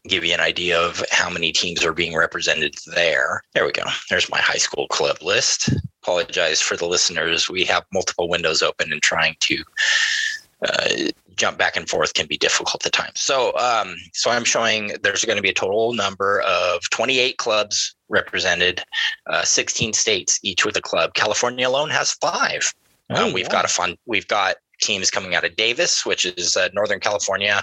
[0.09, 3.43] give you an idea of how many teams are being represented there.
[3.55, 3.85] There we go.
[4.11, 5.71] There's my high school club list.
[6.03, 7.51] Apologize for the listeners.
[7.51, 9.65] We have multiple windows open and trying to
[10.67, 10.89] uh,
[11.37, 13.21] jump back and forth can be difficult at times.
[13.21, 17.95] So, um, so I'm showing there's going to be a total number of 28 clubs
[18.09, 18.83] represented,
[19.27, 21.15] uh, 16 states each with a club.
[21.15, 22.73] California alone has five.
[23.11, 23.53] Oh, um, we've yeah.
[23.53, 23.97] got a fun.
[24.07, 27.63] We've got teams coming out of Davis, which is uh, Northern California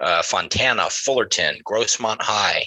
[0.00, 2.64] uh, Fontana, Fullerton, Grossmont High.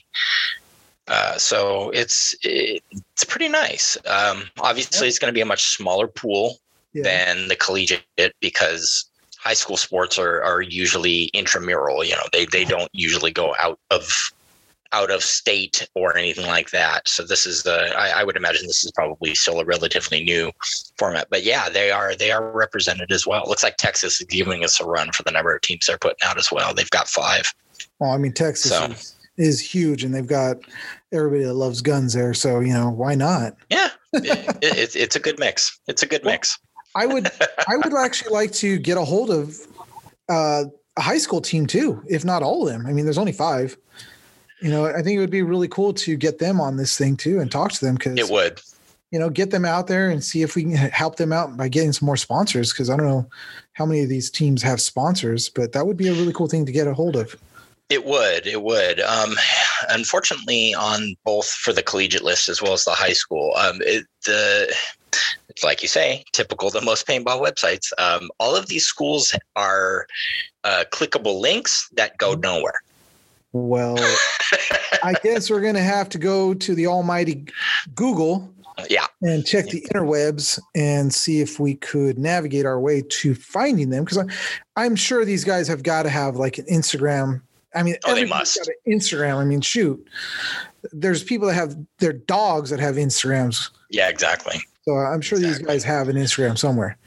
[1.07, 3.97] Uh, so it's it's pretty nice.
[4.05, 6.59] Um, obviously, it's going to be a much smaller pool
[6.93, 7.03] yeah.
[7.03, 12.03] than the collegiate because high school sports are are usually intramural.
[12.03, 14.07] You know, they they don't usually go out of
[14.91, 17.07] out of state or anything like that.
[17.07, 20.51] So this is the I, I, would imagine this is probably still a relatively new
[20.97, 21.27] format.
[21.29, 23.43] But yeah, they are they are represented as well.
[23.43, 25.97] It looks like Texas is giving us a run for the number of teams they're
[25.97, 26.73] putting out as well.
[26.73, 27.53] They've got five.
[27.99, 28.85] Well, I mean Texas so.
[28.85, 30.57] is, is huge and they've got
[31.11, 32.33] everybody that loves guns there.
[32.33, 33.55] So, you know, why not?
[33.69, 33.89] Yeah.
[34.13, 35.79] it, it, it's a good mix.
[35.87, 36.57] It's a good well, mix.
[36.95, 37.29] I would
[37.67, 39.55] I would actually like to get a hold of
[40.29, 40.63] uh,
[40.97, 42.87] a high school team too, if not all of them.
[42.87, 43.77] I mean, there's only five
[44.61, 47.15] you know, I think it would be really cool to get them on this thing
[47.15, 48.61] too and talk to them because it would,
[49.11, 51.67] you know, get them out there and see if we can help them out by
[51.67, 52.71] getting some more sponsors.
[52.71, 53.29] Because I don't know
[53.73, 56.65] how many of these teams have sponsors, but that would be a really cool thing
[56.65, 57.35] to get a hold of.
[57.89, 58.45] It would.
[58.45, 58.99] It would.
[58.99, 59.33] Um,
[59.89, 64.05] unfortunately, on both for the collegiate list as well as the high school, um, it,
[64.25, 64.71] the
[65.49, 67.91] it's like you say, typical the most paintball websites.
[67.97, 70.05] Um, all of these schools are
[70.63, 72.41] uh, clickable links that go mm-hmm.
[72.41, 72.81] nowhere.
[73.51, 73.97] Well,
[75.03, 77.45] I guess we're going to have to go to the almighty
[77.95, 78.53] Google.
[78.89, 79.07] Yeah.
[79.21, 84.05] And check the interwebs and see if we could navigate our way to finding them.
[84.05, 84.25] Because
[84.77, 87.41] I'm sure these guys have got to have like an Instagram
[87.75, 88.57] I mean, Oh, they must.
[88.57, 89.35] got an Instagram.
[89.35, 90.03] I mean, shoot,
[90.91, 93.69] there's people that have their dogs that have Instagrams.
[93.89, 94.59] Yeah, exactly.
[94.83, 96.97] So I'm sure these guys have an Instagram somewhere.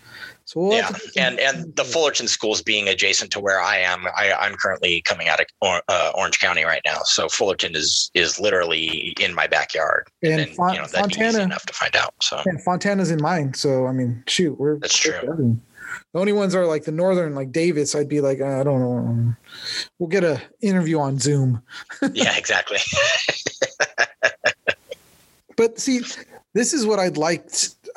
[0.53, 4.35] So we'll yeah, and and the Fullerton schools being adjacent to where I am, I,
[4.39, 6.99] I'm currently coming out of Or- uh, Orange County right now.
[7.05, 11.65] So Fullerton is is literally in my backyard, And and, Fon- you know Fontana- enough
[11.65, 12.13] to find out.
[12.21, 13.55] So and Fontana's in mine.
[13.55, 15.59] So I mean, shoot, we're That's true.
[16.13, 17.95] The only ones are like the northern, like Davis.
[17.95, 19.35] I'd be like, uh, I don't know.
[19.99, 21.63] We'll get a interview on Zoom.
[22.13, 22.79] yeah, exactly.
[25.57, 26.01] But see,
[26.55, 27.45] this is what I'd like.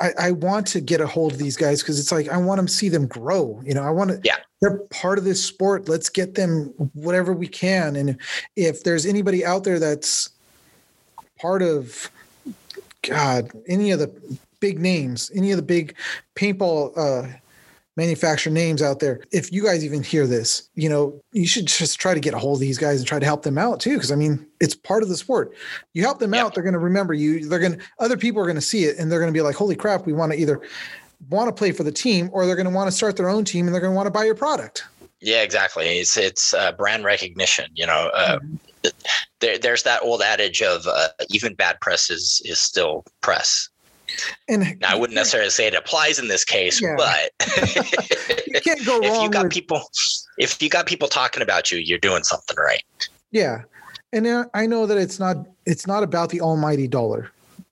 [0.00, 2.60] I, I want to get a hold of these guys because it's like I want
[2.60, 3.60] to see them grow.
[3.64, 4.20] You know, I want to.
[4.24, 4.36] Yeah.
[4.60, 5.88] They're part of this sport.
[5.88, 7.94] Let's get them whatever we can.
[7.96, 8.16] And
[8.56, 10.30] if there's anybody out there that's
[11.38, 12.10] part of,
[13.02, 15.94] God, any of the big names, any of the big
[16.36, 17.36] paintball uh,
[17.96, 21.98] manufacturer names out there, if you guys even hear this, you know, you should just
[21.98, 23.94] try to get a hold of these guys and try to help them out too.
[23.94, 25.52] Because I mean, it's part of the sport.
[25.94, 26.44] You help them Yeah.
[26.44, 27.48] out, they're going to remember you.
[27.48, 29.42] They're going to other people are going to see it and they're going to be
[29.42, 30.60] like, "Holy crap, we want to either
[31.30, 33.44] want to play for the team or they're going to want to start their own
[33.44, 34.84] team and they're going to want to buy your product."
[35.20, 35.98] Yeah, exactly.
[35.98, 37.70] It's it's uh, brand recognition.
[37.74, 38.38] You know, uh,
[39.40, 43.68] there, there's that old adage of uh, even bad press is is still press.
[44.48, 46.94] And Now, I wouldn't necessarily say it applies in this case, Yeah.
[46.96, 47.30] but
[48.46, 49.82] you can't go if you got with people,
[50.38, 52.82] if you got people talking about you, you're doing something right.
[53.30, 53.62] Yeah,
[54.12, 57.30] and I know that it's not it's not about the almighty dollar,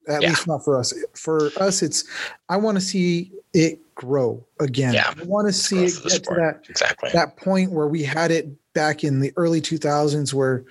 [0.08, 0.30] at Yeah.
[0.30, 0.92] least not for us.
[1.14, 2.04] For us, it's
[2.48, 4.94] I want to see it grow again.
[4.94, 5.14] Yeah.
[5.16, 7.10] I want to see it get to that Exactly.
[7.12, 10.64] that point where we had it back in the early 2000s, where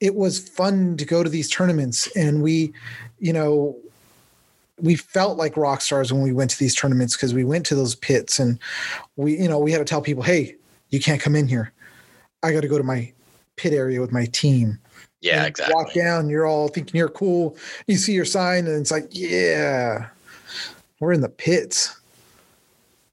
[0.00, 2.72] it was fun to go to these tournaments, and we,
[3.18, 3.76] you know.
[4.80, 7.74] We felt like rock stars when we went to these tournaments because we went to
[7.74, 8.58] those pits and
[9.16, 10.56] we, you know, we had to tell people, "Hey,
[10.90, 11.72] you can't come in here.
[12.42, 13.12] I got to go to my
[13.56, 14.78] pit area with my team."
[15.20, 15.74] yeah, exactly.
[15.74, 17.56] Walk down, you're all thinking you're cool.
[17.86, 20.08] You see your sign, and it's like, yeah,
[21.00, 21.97] we're in the pits.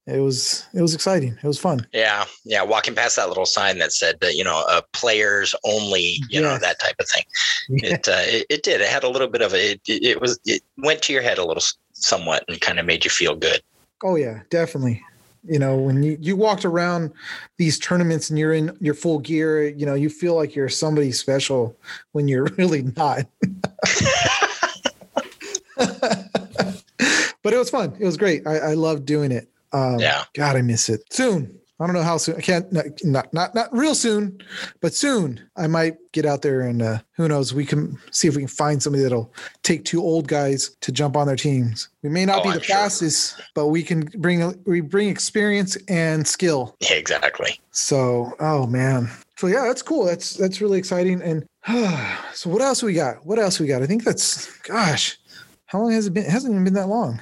[0.07, 1.35] It was it was exciting.
[1.41, 1.87] It was fun.
[1.91, 2.61] Yeah, yeah.
[2.61, 6.59] Walking past that little sign that said that you know uh, players only, you know
[6.59, 7.23] that type of thing.
[7.67, 7.95] Yeah.
[7.95, 8.79] It, uh, it it did.
[8.79, 9.71] It had a little bit of a.
[9.71, 10.39] It, it, it was.
[10.45, 11.63] It went to your head a little
[11.93, 13.59] somewhat and kind of made you feel good.
[14.03, 15.01] Oh yeah, definitely.
[15.47, 17.11] You know, when you, you walked around
[17.57, 21.11] these tournaments and you're in your full gear, you know, you feel like you're somebody
[21.11, 21.75] special
[22.11, 23.25] when you're really not.
[25.75, 27.95] but it was fun.
[27.99, 28.45] It was great.
[28.45, 29.49] I, I loved doing it.
[29.73, 30.23] Um, Yeah.
[30.33, 31.01] God, I miss it.
[31.11, 31.57] Soon.
[31.77, 32.37] I don't know how soon.
[32.37, 32.71] I can't.
[33.03, 34.41] Not not not, real soon,
[34.79, 35.41] but soon.
[35.57, 37.53] I might get out there and uh, who knows?
[37.53, 41.17] We can see if we can find somebody that'll take two old guys to jump
[41.17, 41.89] on their teams.
[42.01, 42.77] We may not Oh, be I'm the sure.
[42.77, 46.77] fastest, but we can bring we bring experience and skill.
[46.79, 47.59] Yeah, exactly.
[47.71, 49.09] So, oh man.
[49.37, 50.05] So yeah, that's cool.
[50.05, 51.21] That's that's really exciting.
[51.21, 53.25] And uh, so, what else we got?
[53.25, 53.81] What else we got?
[53.83, 55.17] I think that's gosh,
[55.65, 56.23] how long has it been?
[56.23, 57.21] It hasn't even been that long.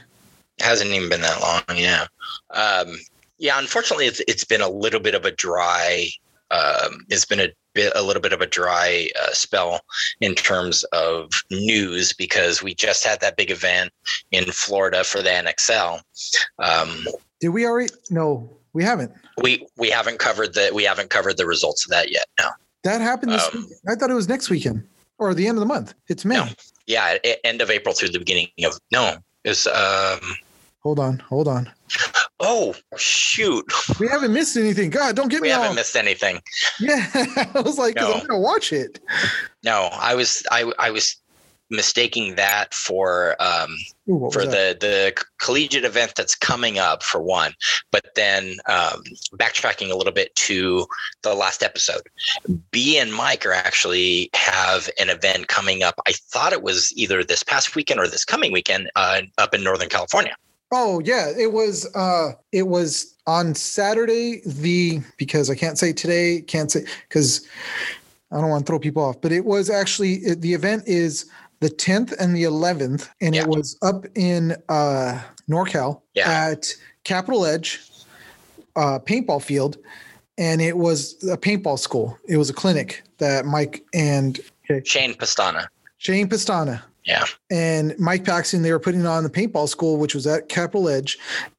[0.57, 1.77] It hasn't even been that long.
[1.77, 2.05] Yeah.
[2.51, 2.97] Um,
[3.37, 3.57] yeah.
[3.59, 6.07] Unfortunately, it's it's been a little bit of a dry.
[6.51, 9.81] Um, it's been a bit a little bit of a dry uh, spell
[10.21, 13.91] in terms of news because we just had that big event
[14.31, 15.99] in Florida for the NXL.
[16.59, 17.07] Um,
[17.39, 17.91] Did we already?
[18.11, 19.11] No, we haven't.
[19.41, 22.25] we we haven't covered the we haven't covered the results of that yet.
[22.39, 22.49] No.
[22.83, 23.77] That happened this Um, week.
[23.87, 24.83] I thought it was next weekend
[25.17, 25.93] or the end of the month.
[26.09, 26.35] It's May.
[26.35, 26.47] No.
[26.85, 29.15] Yeah, end of April through the beginning of no.
[29.43, 30.19] It's um.
[30.81, 31.69] Hold on, hold on.
[32.41, 33.63] Oh shoot!
[33.99, 34.89] We haven't missed anything.
[34.89, 35.73] God, don't get me We haven't all.
[35.75, 36.41] missed anything.
[36.79, 37.07] yeah,
[37.55, 38.13] I was like No.
[38.13, 38.99] I'm gonna watch it.
[39.63, 41.15] No, I was I I was
[41.73, 43.75] mistaking that for um
[44.09, 44.79] Ooh, for that?
[44.79, 47.53] the the collegiate event that's coming up for one,
[47.91, 49.03] but then um,
[49.35, 50.85] backtracking a little bit to
[51.23, 52.03] the last episode,
[52.71, 55.95] B and Mike are actually have an event coming up.
[56.07, 59.63] I thought it was either this past weekend or this coming weekend uh, up in
[59.63, 60.35] Northern California.
[60.71, 61.87] Oh yeah, it was.
[61.95, 64.41] uh It was on Saturday.
[64.45, 67.47] The because I can't say today, can't say because
[68.31, 69.21] I don't want to throw people off.
[69.21, 71.29] But it was actually it, the event is
[71.63, 73.41] the 10th and the 11th, and Yeah.
[73.43, 76.29] it was up in uh NorCal Yeah.
[76.29, 76.73] at
[77.03, 77.81] Capitol Edge
[78.75, 79.77] uh paintball field,
[80.37, 82.17] and it was a paintball school.
[82.27, 84.39] It was a clinic that Mike and
[84.83, 85.67] Shane Pestana.
[85.97, 87.25] Shane Pestana Yeah.
[87.49, 91.17] and Mike Paxson, they were putting on the paintball school, which was at Capitol Edge,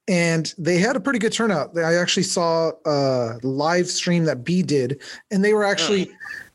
[0.09, 1.77] and they had a pretty good turnout.
[1.79, 5.01] I actually saw a live stream that B did,
[5.31, 6.11] and they were actually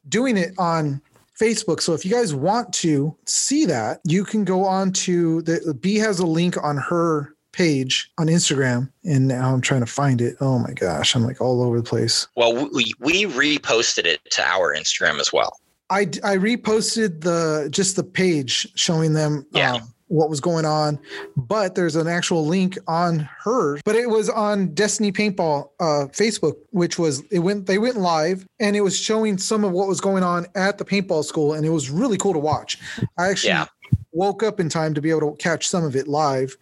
[0.07, 1.01] doing it on
[1.39, 1.81] Facebook.
[1.81, 5.95] So if you guys want to see that, you can go on to the B
[5.97, 10.35] has a link on her page on Instagram, and now I'm trying to find it.
[10.41, 12.27] Oh my gosh, I'm like all over the place.
[12.35, 15.51] Well, we we reposted it to our Instagram as well.
[15.89, 19.75] I I reposted the just the page showing them Yeah.
[19.75, 20.99] um, what was going on,
[21.37, 23.79] but there's an actual link on her.
[23.85, 28.45] But it was on Destiny Paintball uh, Facebook, which was it went they went live
[28.59, 31.65] and it was showing some of what was going on at the paintball school, and
[31.65, 32.77] it was really cool to watch.
[33.17, 33.65] I actually Yeah.
[34.11, 36.57] woke up in time to be able to catch some of it live,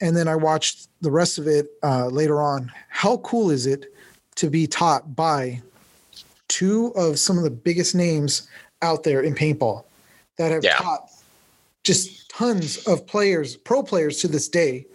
[0.00, 2.70] and then I watched the rest of it uh, later on.
[2.88, 3.86] How cool is it
[4.36, 5.60] to be taught by
[6.48, 8.48] two of some of the biggest names
[8.82, 9.84] out there in paintball
[10.36, 10.76] that have Yeah.
[10.76, 11.08] taught
[11.84, 14.86] just tons of players, pro players to this day.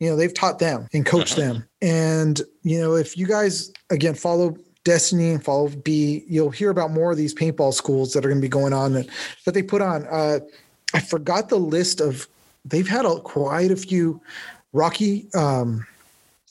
[0.00, 1.64] You know, they've taught them and coached them.
[1.80, 6.90] And, you know, if you guys, again, follow Destiny and follow B, you'll hear about
[6.90, 9.06] more of these paintball schools that are going to be going on that,
[9.44, 10.04] that they put on.
[10.10, 10.40] Uh,
[10.92, 12.26] I forgot the list of,
[12.64, 14.20] they've had a, quite a few
[14.72, 15.86] Rocky, um,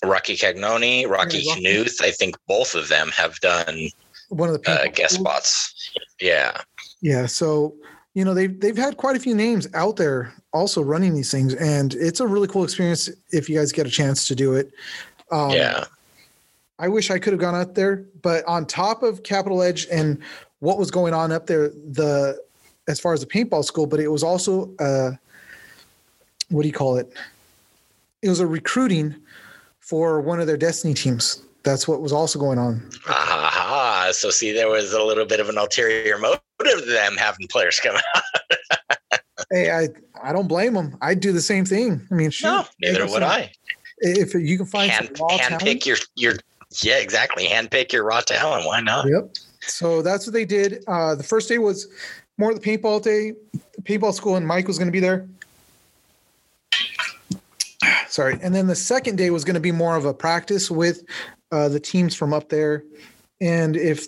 [0.01, 3.89] Rocky Cagnoni, Rocky Yeah, Knuth, I think both of them have done
[4.29, 5.91] one of the uh, guest spots.
[6.21, 6.61] Yeah.
[7.01, 7.75] Yeah, so
[8.13, 11.53] you know they've they've had quite a few names out there also running these things,
[11.55, 14.71] and it's a really cool experience if you guys get a chance to do it.
[15.31, 15.85] Um, yeah.
[16.77, 20.17] I wish I could have gone out there, but on top of Capital Edge and
[20.59, 22.41] what was going on up there, the
[22.87, 25.11] as far as the paintball school, but it was also uh,
[26.49, 27.11] what do you call it?
[28.21, 29.15] It was a recruiting
[29.79, 31.43] for one of their Destiny teams.
[31.63, 32.89] That's what was also going on.
[33.07, 34.09] Aha.
[34.13, 37.79] So see, there was a little bit of an ulterior motive to them having players
[37.79, 38.23] come out.
[39.49, 39.87] Hey, I
[40.23, 40.95] I don't blame them.
[41.01, 42.07] I'd do the same thing.
[42.09, 43.51] I mean, shoot, No, neither would some- I.
[43.97, 46.33] If you can find Hand, some raw hand talent, pick your your
[46.81, 47.45] yeah, exactly.
[47.45, 48.65] Hand pick your raw talent.
[48.65, 49.07] Why not?
[49.09, 49.33] Yep.
[49.61, 50.83] So that's what they did.
[50.87, 51.87] Uh, the first day was
[52.37, 53.33] more of the paintball day,
[53.81, 55.27] paintball school, and Mike was going to be there.
[58.07, 58.37] Sorry.
[58.41, 61.03] And then the second day was going to be more of a practice with
[61.51, 62.83] uh, the teams from up there.
[63.39, 64.07] And if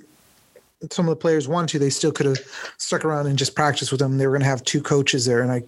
[0.91, 2.39] some of the players wanted to, they still could have
[2.77, 4.17] stuck around and just practiced with them.
[4.17, 5.41] They were going to have two coaches there.
[5.41, 5.63] And I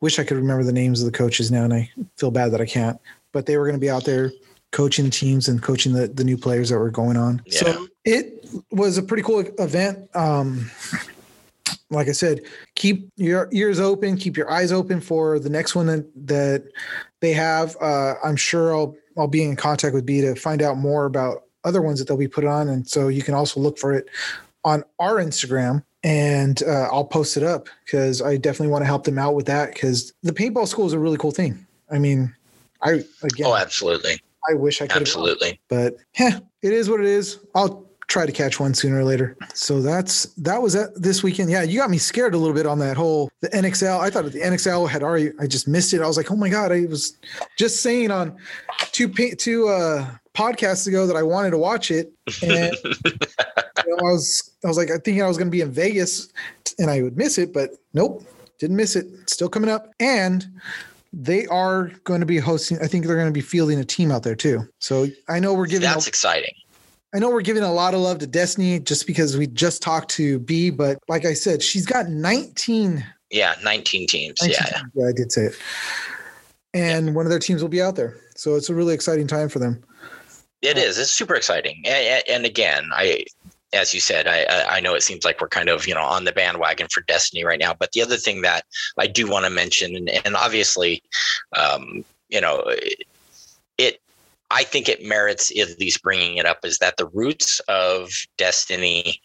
[0.00, 1.64] wish I could remember the names of the coaches now.
[1.64, 3.00] And I feel bad that I can't.
[3.32, 4.32] But they were going to be out there
[4.70, 7.42] coaching teams and coaching the, the new players that were going on.
[7.46, 7.58] Yeah.
[7.60, 10.14] So it was a pretty cool event.
[10.16, 10.70] Um,
[11.90, 12.40] like I said,
[12.74, 16.64] keep your ears open, keep your eyes open for the next one that, that
[17.20, 17.76] they have.
[17.80, 21.44] Uh, I'm sure I'll I'll be in contact with B to find out more about
[21.64, 24.06] other ones that they'll be put on, and so you can also look for it
[24.64, 29.04] on our Instagram, and uh, I'll post it up because I definitely want to help
[29.04, 31.66] them out with that because the paintball school is a really cool thing.
[31.90, 32.34] I mean,
[32.82, 34.20] I again, Oh, absolutely.
[34.48, 35.58] I wish I could Absolutely.
[35.68, 37.38] but yeah, it is what it is.
[37.54, 39.34] I'll try to catch one sooner or later.
[39.54, 41.50] So that's that was that this weekend.
[41.50, 44.00] Yeah, you got me scared a little bit on that whole the NXL.
[44.00, 45.30] I thought the NXL had already.
[45.40, 46.02] I just missed it.
[46.02, 46.72] I was like, oh my god!
[46.72, 47.16] I was
[47.56, 48.36] just saying on
[48.92, 52.12] two two uh, podcasts ago that I wanted to watch it,
[52.42, 55.60] and you know, I was I was like, I think I was going to be
[55.60, 56.28] in Vegas
[56.78, 58.24] and I would miss it, but nope,
[58.58, 59.06] didn't miss it.
[59.28, 60.46] Still coming up, and
[61.12, 62.78] they are going to be hosting.
[62.82, 64.68] I think they're going to be fielding a team out there too.
[64.80, 65.88] So I know we're giving.
[65.88, 66.54] That's a, exciting.
[67.14, 70.08] I know we're giving a lot of love to Destiny just because we just talked
[70.12, 73.06] to B, but like I said, she's got 19.
[73.30, 74.42] Yeah, 19 teams.
[74.42, 74.78] 19 Yeah.
[74.78, 74.90] teams.
[74.94, 75.56] yeah, I did say it.
[76.72, 78.16] And one of their teams will be out there.
[78.34, 79.84] So it's a really exciting time for them.
[80.64, 80.98] It is.
[80.98, 81.82] It's super exciting.
[81.86, 83.26] And, and again, I,
[83.74, 86.24] as you said, I, I know it seems like we're kind of you know on
[86.24, 87.74] the bandwagon for Destiny right now.
[87.74, 88.64] But the other thing that
[88.98, 91.02] I do want to mention, and, and obviously,
[91.56, 92.64] um, you know,
[93.76, 94.00] it
[94.54, 99.20] I think it merits at least bringing it up is that the roots of Destiny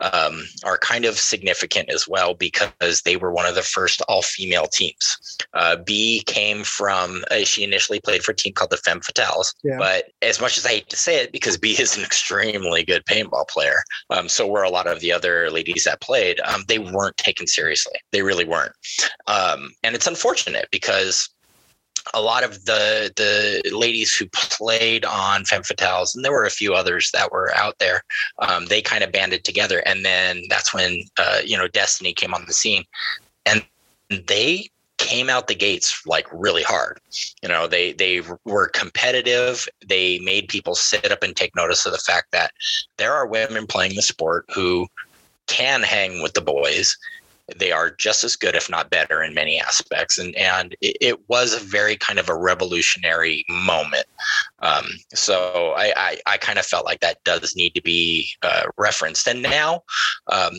[0.00, 4.22] um, are kind of significant as well because they were one of the first all
[4.22, 5.36] female teams.
[5.52, 9.54] Uh, B came from, uh, she initially played for a team called the Femme Fatales.
[9.62, 9.76] Yeah.
[9.76, 13.04] But as much as I hate to say it, because B is an extremely good
[13.04, 16.78] paintball player, um, so were a lot of the other ladies that played, um, they
[16.78, 18.00] weren't taken seriously.
[18.12, 18.72] They really weren't.
[19.26, 21.28] Um, and it's unfortunate because
[22.14, 26.50] a lot of the the ladies who played on Femme Fatales, and there were a
[26.50, 28.02] few others that were out there,
[28.38, 29.82] um, they kind of banded together.
[29.86, 32.84] And then that's when, uh, you know, Destiny came on the scene.
[33.46, 33.64] And
[34.08, 37.00] they came out the gates like really hard.
[37.42, 39.66] You know, they they were competitive.
[39.86, 42.52] They made people sit up and take notice of the fact that
[42.98, 44.86] there are women playing the sport who
[45.46, 46.96] can hang with the boys.
[47.56, 50.18] They are just as good, if not better, in many aspects.
[50.18, 54.06] And and it, it was a very kind of a revolutionary moment.
[54.60, 58.64] Um, so I, I, I kind of felt like that does need to be uh,
[58.76, 59.26] referenced.
[59.26, 59.82] And now,
[60.28, 60.54] um,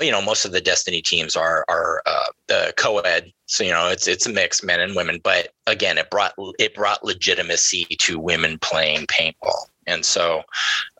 [0.00, 3.88] you know most of the Destiny teams are are uh, the co-ed, so you know
[3.88, 5.20] it's it's a mix, men and women.
[5.22, 10.42] But again, it brought it brought legitimacy to women playing paintball, and so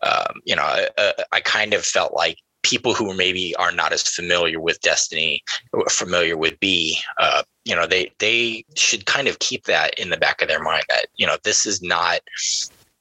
[0.03, 4.03] um, you know I, I kind of felt like people who maybe are not as
[4.03, 5.43] familiar with Destiny,
[5.89, 10.17] familiar with B, uh, you know, they they should kind of keep that in the
[10.17, 12.21] back of their mind that you know this is not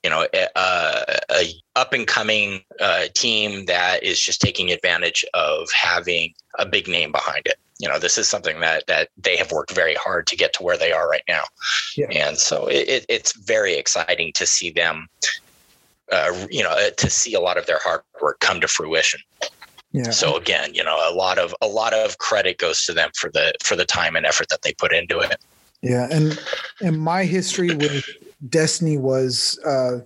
[0.04, 5.70] you know a, a up and coming uh, team that is just taking advantage of
[5.72, 9.52] having a big name behind it you know this is something that that they have
[9.52, 11.44] worked very hard to get to where they are right now
[11.98, 12.08] yeah.
[12.12, 15.08] and so it, it's very exciting to see them
[16.12, 19.20] uh, you know to see a lot of their hard work come to fruition
[19.92, 20.12] yeah.
[20.12, 23.30] So again, you know, a lot of a lot of credit goes to them for
[23.32, 25.38] the for the time and effort that they put into it.
[25.82, 26.40] Yeah, and
[26.82, 28.06] and my history with
[28.50, 30.02] Destiny was uh,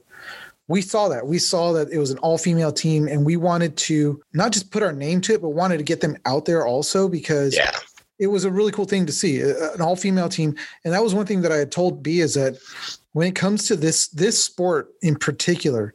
[0.69, 3.75] we saw that we saw that it was an all female team, and we wanted
[3.77, 6.65] to not just put our name to it, but wanted to get them out there
[6.65, 7.71] also because yeah.
[8.19, 11.13] it was a really cool thing to see an all female team, and that was
[11.13, 12.57] one thing that I had told B is that
[13.13, 15.93] when it comes to this this sport in particular,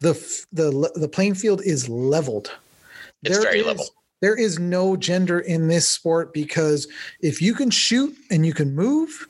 [0.00, 0.12] the
[0.52, 2.50] the the playing field is leveled.
[3.22, 3.86] It's there very is, level.
[4.20, 6.88] There is no gender in this sport because
[7.20, 9.28] if you can shoot and you can move,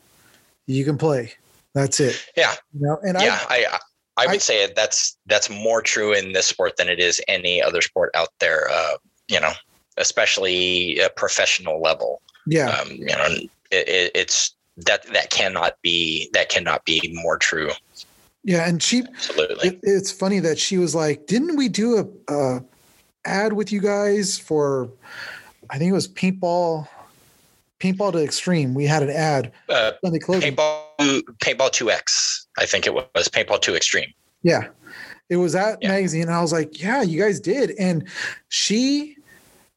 [0.67, 1.33] you can play.
[1.75, 2.25] That's it.
[2.37, 2.55] Yeah.
[2.73, 2.99] You know?
[3.05, 3.79] And yeah, I, I,
[4.17, 7.61] I would I, say that's that's more true in this sport than it is any
[7.61, 8.69] other sport out there.
[8.71, 8.95] Uh,
[9.27, 9.53] you know,
[9.97, 12.23] especially a professional level.
[12.47, 12.69] Yeah.
[12.69, 13.27] Um, you know,
[13.73, 17.71] it, it's that that cannot be that cannot be more true.
[18.43, 19.69] Yeah, and she absolutely.
[19.69, 21.99] It, it's funny that she was like, "Didn't we do
[22.29, 22.65] a, a
[23.25, 24.91] ad with you guys for?
[25.71, 26.89] I think it was paintball."
[27.81, 28.73] Paintball to Extreme.
[28.73, 29.53] We had an ad.
[29.69, 32.47] Uh, paintball, paintball two X.
[32.57, 34.11] I think it was paintball two Extreme.
[34.43, 34.69] Yeah,
[35.29, 35.89] it was that yeah.
[35.89, 36.23] magazine.
[36.23, 37.73] And I was like, yeah, you guys did.
[37.79, 38.09] And
[38.49, 39.17] she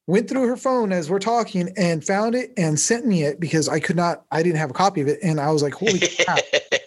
[0.07, 3.69] went through her phone as we're talking and found it and sent me it because
[3.69, 4.25] I could not.
[4.31, 6.39] I didn't have a copy of it, and I was like, holy crap!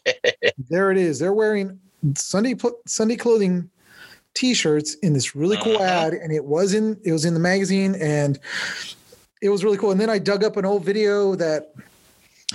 [0.71, 1.19] there it is.
[1.19, 1.79] They're wearing
[2.15, 2.57] Sunday
[2.87, 3.71] Sunday clothing
[4.35, 6.07] t-shirts in this really cool uh-huh.
[6.07, 8.39] ad and it was in it was in the magazine and
[9.43, 9.91] it was really cool.
[9.91, 11.73] And then I dug up an old video that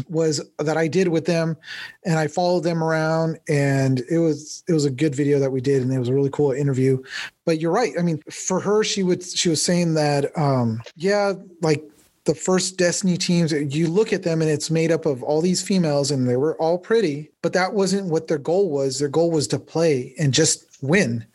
[0.09, 1.57] was that I did with them
[2.05, 5.61] and I followed them around and it was it was a good video that we
[5.61, 7.01] did and it was a really cool interview.
[7.45, 7.93] But you're right.
[7.97, 11.83] I mean, for her she would she was saying that um yeah, like
[12.25, 15.61] the first Destiny teams, you look at them and it's made up of all these
[15.61, 18.97] females and they were all pretty, but that wasn't what their goal was.
[18.97, 21.25] Their goal was to play and just win.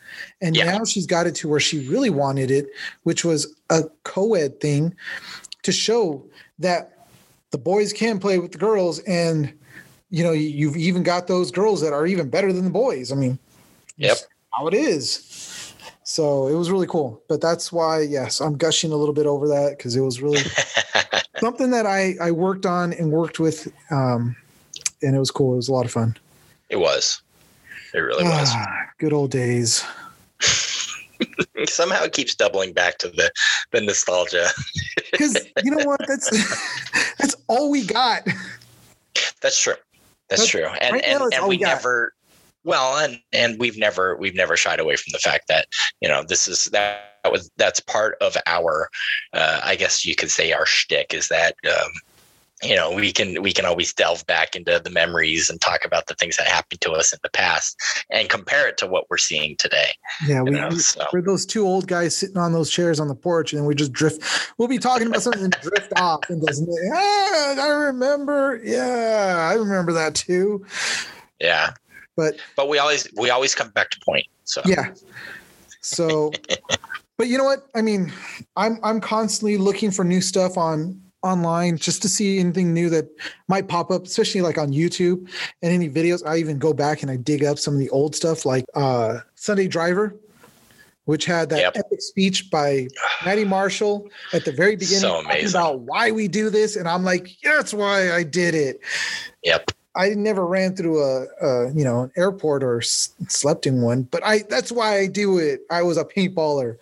[0.40, 0.64] And yeah.
[0.64, 2.66] now she's got it to where she really wanted it,
[3.04, 4.94] which was a co ed thing
[5.62, 6.26] to show
[6.58, 6.99] that
[7.50, 8.98] the boys can play with the girls.
[9.00, 9.52] And,
[10.10, 13.12] you know, you've even got those girls that are even better than the boys.
[13.12, 13.38] I mean,
[13.96, 14.18] yep.
[14.52, 15.74] how it is.
[16.02, 17.22] So it was really cool.
[17.28, 20.42] But that's why, yes, I'm gushing a little bit over that because it was really
[21.38, 23.72] something that I, I worked on and worked with.
[23.90, 24.34] Um,
[25.02, 25.52] and it was cool.
[25.54, 26.16] It was a lot of fun.
[26.68, 27.22] It was.
[27.94, 28.48] It really was.
[28.52, 29.84] Ah, good old days.
[31.66, 33.30] Somehow it keeps doubling back to the
[33.72, 34.48] the nostalgia.
[35.10, 36.00] Because you know what?
[36.06, 36.30] That's
[37.18, 38.22] that's all we got.
[39.42, 39.74] That's true.
[40.28, 40.66] That's, that's true.
[40.80, 42.12] And right and, and we, we never
[42.64, 45.66] well, and and we've never we've never shied away from the fact that
[46.00, 48.88] you know this is that, that was that's part of our,
[49.32, 51.90] uh, I guess you could say our shtick is that um,
[52.62, 56.06] you know we can we can always delve back into the memories and talk about
[56.06, 57.80] the things that happened to us in the past
[58.10, 59.90] and compare it to what we're seeing today
[60.26, 61.04] yeah we, know, so.
[61.12, 63.92] we're those two old guys sitting on those chairs on the porch and we just
[63.92, 64.22] drift
[64.58, 68.60] we'll be talking about something and drift off and doesn't ah, i remember.
[68.62, 70.64] Yeah i remember that too.
[71.40, 71.72] Yeah.
[72.16, 74.60] But but we always we always come back to point so.
[74.66, 74.92] Yeah.
[75.80, 76.32] So
[77.18, 77.66] but you know what?
[77.74, 78.12] I mean
[78.56, 83.08] i'm i'm constantly looking for new stuff on online just to see anything new that
[83.48, 85.28] might pop up, especially like on YouTube
[85.62, 86.26] and any videos.
[86.26, 89.18] I even go back and I dig up some of the old stuff like uh,
[89.34, 90.16] Sunday Driver,
[91.04, 91.76] which had that yep.
[91.76, 92.88] epic speech by
[93.24, 96.76] Maddie Marshall at the very beginning so about why we do this.
[96.76, 98.80] And I'm like, that's why I did it.
[99.42, 99.72] Yep.
[99.96, 104.04] I never ran through a, a you know an airport or s- slept in one,
[104.04, 105.62] but I that's why I do it.
[105.70, 106.76] I was a paintballer.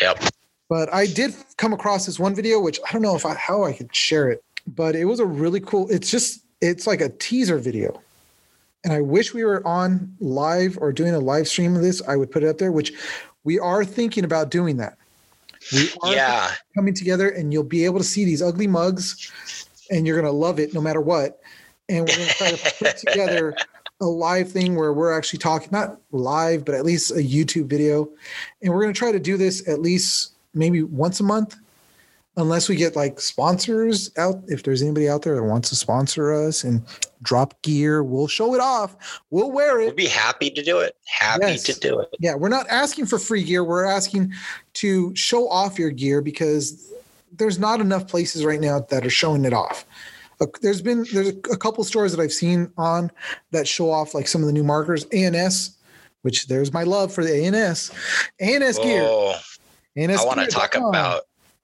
[0.00, 0.22] Yep.
[0.68, 3.64] But I did come across this one video, which I don't know if I, how
[3.64, 5.88] I could share it, but it was a really cool.
[5.90, 8.00] It's just it's like a teaser video,
[8.82, 12.02] and I wish we were on live or doing a live stream of this.
[12.08, 12.92] I would put it up there, which
[13.44, 14.98] we are thinking about doing that.
[15.72, 16.50] We are yeah.
[16.74, 19.32] coming together, and you'll be able to see these ugly mugs,
[19.90, 21.40] and you're gonna love it no matter what.
[21.88, 23.56] And we're gonna try to put together
[24.00, 28.08] a live thing where we're actually talking, not live, but at least a YouTube video.
[28.62, 31.56] And we're going to try to do this at least maybe once a month
[32.38, 34.42] unless we get like sponsors out.
[34.48, 36.82] If there's anybody out there that wants to sponsor us and
[37.22, 39.20] drop gear, we'll show it off.
[39.30, 39.86] We'll wear it.
[39.86, 40.96] We'd be happy to do it.
[41.06, 41.62] Happy Yes.
[41.64, 42.08] to do it.
[42.20, 43.64] Yeah, we're not asking for free gear.
[43.64, 44.32] We're asking
[44.74, 46.92] to show off your gear because
[47.32, 49.84] there's not enough places right now that are showing it off.
[50.38, 53.10] Uh, There's been there's a couple stores that I've seen on
[53.52, 55.06] that show off like some of the new markers.
[55.06, 55.78] ANS,
[56.20, 57.90] which there's my love for the ANS.
[58.40, 59.34] ANS gear.
[59.96, 60.88] Oh, ANS I want to talk gear.com.
[60.90, 61.22] about.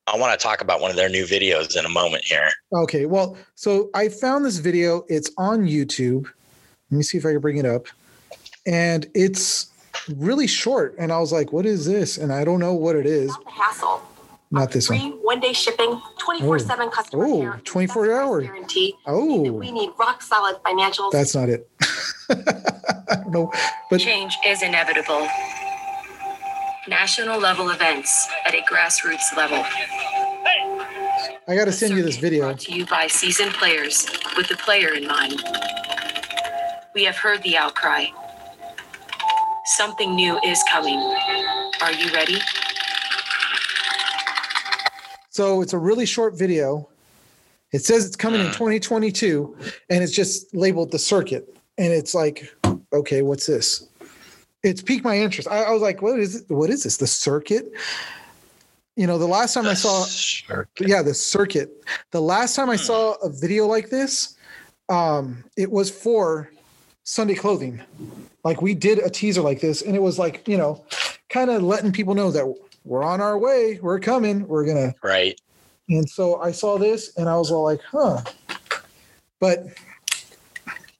[0.08, 2.50] I want to talk about one of their new videos in a moment here.
[2.72, 5.04] Okay, well, so I found this video.
[5.08, 6.24] It's on YouTube.
[6.90, 7.86] Let me see if I can bring it up.
[8.66, 9.68] And it's
[10.16, 10.96] really short.
[10.98, 12.18] And I was like, what is this?
[12.18, 13.28] And I don't know what it is.
[13.28, 14.02] Without the hassle.
[14.50, 15.12] Not this Free one.
[15.22, 17.60] one day shipping, 24 7 customer Oh, care.
[17.64, 18.42] 24 hour.
[18.42, 18.94] Guarantee.
[19.06, 19.50] Oh.
[19.52, 21.10] We need rock solid financials.
[21.12, 21.70] That's not it.
[23.28, 23.50] no.
[23.88, 25.26] But Change is inevitable.
[26.88, 29.64] National level events at a grassroots level.
[31.48, 32.46] I got to send you this video.
[32.46, 34.06] Brought to you by seasoned players
[34.36, 35.42] with the player in mind.
[36.94, 38.06] We have heard the outcry.
[39.76, 40.98] Something new is coming.
[41.80, 42.38] Are you ready?
[45.30, 46.88] So it's a really short video.
[47.72, 48.52] It says it's coming in Mm.
[48.54, 49.56] 2022
[49.88, 51.56] and it's just labeled the circuit.
[51.78, 52.52] And it's like,
[52.92, 53.86] okay, what's this?
[54.62, 55.48] It's piqued my interest.
[55.48, 56.50] I, I was like, what is it?
[56.50, 56.96] What is this?
[56.96, 57.72] The circuit?
[58.96, 60.68] You know, the last time I saw Sure.
[60.80, 62.82] yeah the circuit the last time i Hmm.
[62.82, 64.36] saw a video like this
[64.88, 66.50] um it was for
[67.04, 67.80] sunday clothing
[68.44, 70.84] like we did a teaser like this and it was like you know
[71.28, 72.44] kind of letting people know that
[72.84, 75.40] we're on our way we're coming we're gonna Right.
[75.88, 78.20] and so i saw this and i was all like huh
[79.40, 79.66] but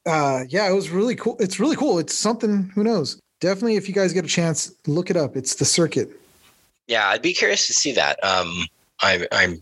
[0.05, 3.89] uh yeah it was really cool it's really cool it's something who knows definitely if
[3.89, 5.35] you guys get a chance look it up.
[5.35, 6.09] It's the circuit.
[6.87, 8.23] Yeah, I'd be curious to see that.
[8.23, 8.65] Um,
[9.01, 9.61] I, I'm,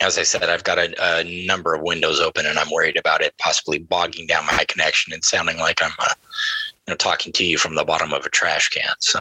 [0.00, 3.20] as I said, I've got a, a number of windows open, and I'm worried about
[3.20, 6.14] it possibly bogging down my connection and sounding like I'm, uh,
[6.86, 8.94] you know, talking to you from the bottom of a trash can.
[8.98, 9.18] So,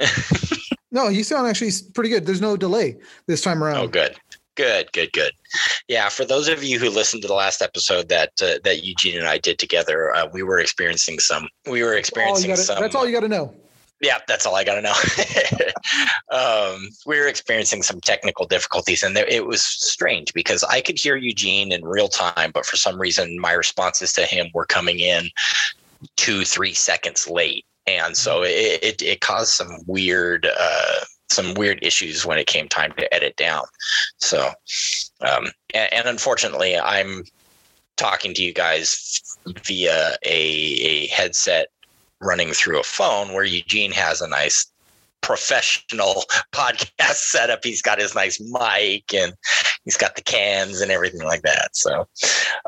[0.90, 2.26] no you sound actually pretty good.
[2.26, 3.76] There's no delay this time around.
[3.76, 4.16] Oh, good,
[4.56, 5.32] good, good, good.
[5.88, 9.18] Yeah, for those of you who listened to the last episode that uh, that Eugene
[9.18, 11.48] and I did together, uh, we were experiencing some.
[11.68, 12.80] We were experiencing gotta- some.
[12.80, 13.54] that's all you got to know
[14.00, 14.94] yeah, that's all I got to know.
[16.36, 20.98] um, we were experiencing some technical difficulties, and there, it was strange because I could
[20.98, 25.00] hear Eugene in real time, but for some reason, my responses to him were coming
[25.00, 25.28] in
[26.16, 30.46] two, three seconds late, and so it it, it caused some weird.
[30.46, 33.64] Uh, some weird issues when it came time to edit down.
[34.18, 34.50] So,
[35.20, 37.24] um, and, and unfortunately, I'm
[37.96, 39.20] talking to you guys
[39.64, 41.68] via a, a headset
[42.20, 44.66] running through a phone where Eugene has a nice
[45.20, 47.64] professional podcast setup.
[47.64, 49.32] He's got his nice mic and
[49.84, 51.70] he's got the cans and everything like that.
[51.76, 52.06] So,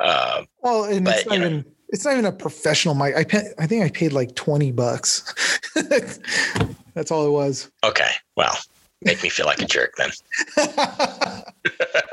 [0.02, 1.46] um, Well, and it's not you know.
[1.46, 3.14] even it's not even a professional mic.
[3.14, 5.34] I pay, I think I paid like twenty bucks.
[6.94, 7.70] That's all it was.
[7.84, 8.56] okay, well,
[9.02, 10.10] make me feel like a jerk then.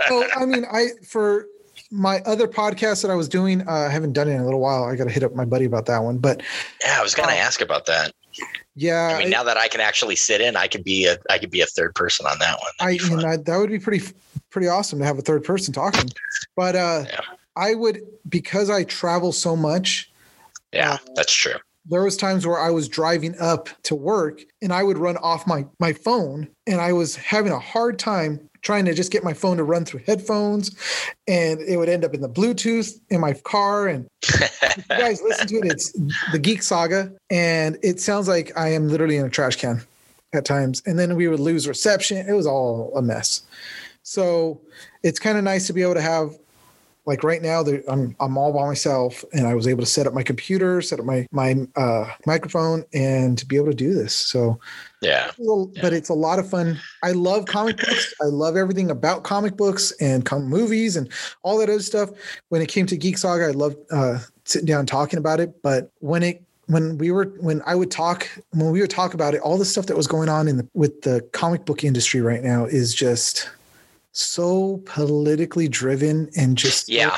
[0.07, 1.45] so I mean, I for
[1.91, 4.59] my other podcast that I was doing, uh, I haven't done it in a little
[4.59, 4.83] while.
[4.83, 6.17] I got to hit up my buddy about that one.
[6.17, 6.41] But
[6.83, 7.37] Yeah, I was going to Oh.
[7.39, 8.11] ask about that.
[8.75, 11.39] yeah, I mean, now that I can actually sit in, I could be a I
[11.39, 12.71] could be a third person on that one.
[12.79, 14.05] I, That'd be you know, that would be pretty
[14.51, 16.09] pretty awesome to have a third person talking.
[16.55, 17.21] But uh, Yeah.
[17.55, 20.11] I would because I travel so much.
[20.71, 21.55] yeah, uh, that's true.
[21.89, 25.47] There was times where I was driving up to work and I would run off
[25.47, 29.33] my my phone and I was having a hard time trying to just get my
[29.33, 30.75] phone to run through headphones
[31.27, 33.87] and it would end up in the Bluetooth in my car.
[33.87, 35.71] And if you guys listen to it.
[35.71, 35.93] It's
[36.31, 39.81] the Geek Saga and it sounds like I am literally in a trash can
[40.33, 40.83] at times.
[40.85, 42.17] And then we would lose reception.
[42.17, 43.43] It was all a mess.
[44.03, 44.61] So
[45.03, 46.37] it's kind of nice to be able to have
[47.09, 50.13] like right now I'm I'm all by myself and I was able to set up
[50.13, 54.13] my computer, set up my my uh, microphone and to be able to do this.
[54.13, 54.59] So
[55.01, 56.79] yeah, well, but it's a lot of fun.
[57.01, 58.13] I love comic books.
[58.21, 61.09] I love everything about comic books and com- movies and
[61.41, 62.11] all that other stuff.
[62.49, 65.63] When it came to Geek Saga, I loved uh, sitting down talking about it.
[65.63, 69.33] But when it when we were when I would talk when we would talk about
[69.33, 72.21] it, all the stuff that was going on in the with the comic book industry
[72.21, 73.49] right now is just
[74.11, 77.17] so politically driven and just yeah,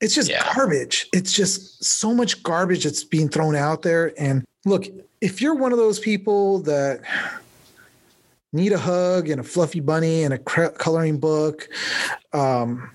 [0.00, 0.52] it's just Yeah.
[0.54, 1.08] garbage.
[1.12, 4.12] It's just so much garbage that's being thrown out there.
[4.18, 4.86] And look,
[5.20, 7.00] if you're one of those people that
[8.52, 11.68] need a hug and a fluffy bunny and a coloring book,
[12.32, 12.90] um,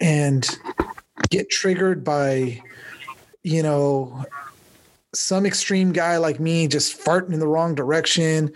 [0.00, 0.58] and
[1.30, 2.60] get triggered by,
[3.42, 4.24] you know,
[5.14, 8.50] some extreme guy like me just farting in the wrong direction,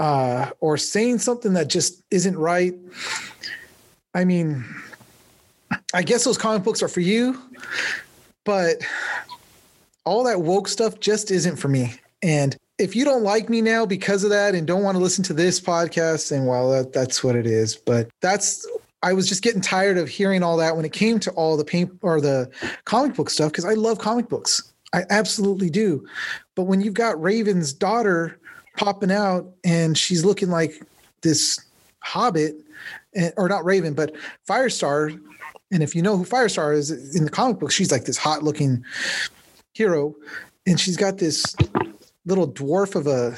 [0.00, 2.74] uh, or saying something that just isn't right.
[4.14, 4.64] I mean,
[5.94, 7.40] I guess those comic books are for you,
[8.44, 8.78] but
[10.04, 11.94] all that woke stuff just isn't for me.
[12.22, 15.22] And if you don't like me now because of that and don't want to listen
[15.24, 17.76] to this podcast, then well, that, that's what it is.
[17.76, 18.66] But that's
[19.02, 21.64] I was just getting tired of hearing all that when it came to all the
[21.64, 22.50] paint or the
[22.84, 24.72] comic book stuff because I love comic books.
[24.94, 26.06] I absolutely do.
[26.56, 28.39] But when you've got Raven's daughter
[28.80, 30.82] popping out and she's looking like
[31.20, 31.60] this
[32.00, 32.56] hobbit,
[33.14, 34.14] eh, or not Raven, but
[34.48, 35.20] Firestar.
[35.70, 38.16] And if you know who Firestar is eh, in the comic book, she's like this
[38.16, 38.82] hot looking
[39.74, 40.14] hero.
[40.66, 41.54] And she's got this
[42.24, 43.36] little dwarf of a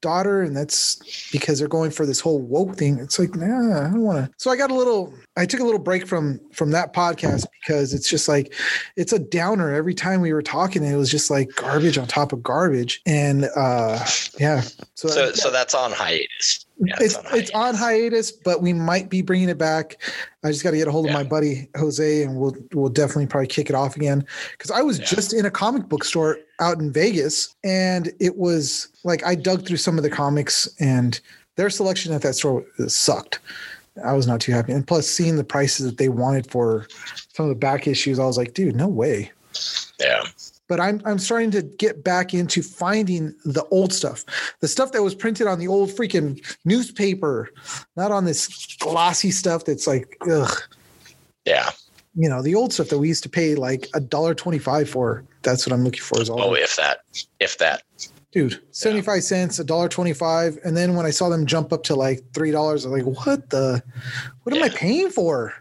[0.00, 3.90] daughter and that's because they're going for this whole woke thing it's like nah i
[3.90, 6.70] don't want to so i got a little i took a little break from from
[6.70, 8.54] that podcast because it's just like
[8.96, 12.32] it's a downer every time we were talking it was just like garbage on top
[12.32, 13.98] of garbage and uh
[14.38, 14.60] yeah
[14.94, 15.32] so so, yeah.
[15.32, 19.22] so that's on hiatus yeah, it's, it's, on it's on hiatus, but we might be
[19.22, 20.02] bringing it back.
[20.42, 23.26] I just got to get a hold of my buddy Jose, and we'll we'll definitely
[23.26, 24.26] probably kick it off again.
[24.52, 25.04] Because I was yeah.
[25.04, 29.64] just in a comic book store out in Vegas, and it was like I dug
[29.64, 31.20] through some of the comics, and
[31.56, 33.38] their selection at that store sucked.
[34.04, 36.86] I was not too happy, and plus seeing the prices that they wanted for
[37.34, 39.30] some of the back issues, I was like, dude, no way.
[40.00, 40.24] Yeah
[40.72, 44.24] but I'm I'm starting to get back into finding the old stuff,
[44.60, 47.50] the stuff that was printed on the old freaking newspaper,
[47.94, 50.50] not on this glossy stuff that's like ugh.
[51.44, 51.68] Yeah.
[52.14, 54.88] You know the old stuff that we used to pay like a dollar twenty five
[54.88, 55.24] for.
[55.42, 56.18] That's what I'm looking for.
[56.22, 56.40] Is all.
[56.40, 57.00] Oh, if that,
[57.38, 57.82] if that.
[58.32, 59.20] Dude, seventy five yeah.
[59.20, 62.22] cents, a dollar twenty five, and then when I saw them jump up to like
[62.32, 63.82] three dollars, I'm like, what the?
[64.42, 64.62] What yeah.
[64.62, 65.54] am I paying for?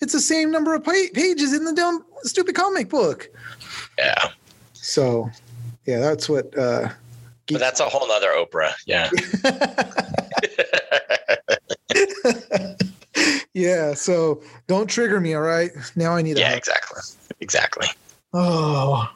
[0.00, 3.28] It's the same number of pages in the dumb stupid comic book.
[3.98, 4.28] Yeah.
[4.74, 5.30] So,
[5.86, 6.56] yeah, that's what.
[6.56, 6.90] uh
[7.48, 8.74] But that's a whole nother Oprah.
[8.86, 9.10] Yeah.
[13.54, 13.94] yeah.
[13.94, 15.34] So don't trigger me.
[15.34, 15.70] All right.
[15.96, 16.38] Now I need.
[16.38, 16.54] Yeah.
[16.54, 17.00] Exactly.
[17.40, 17.88] Exactly.
[18.32, 19.10] Oh.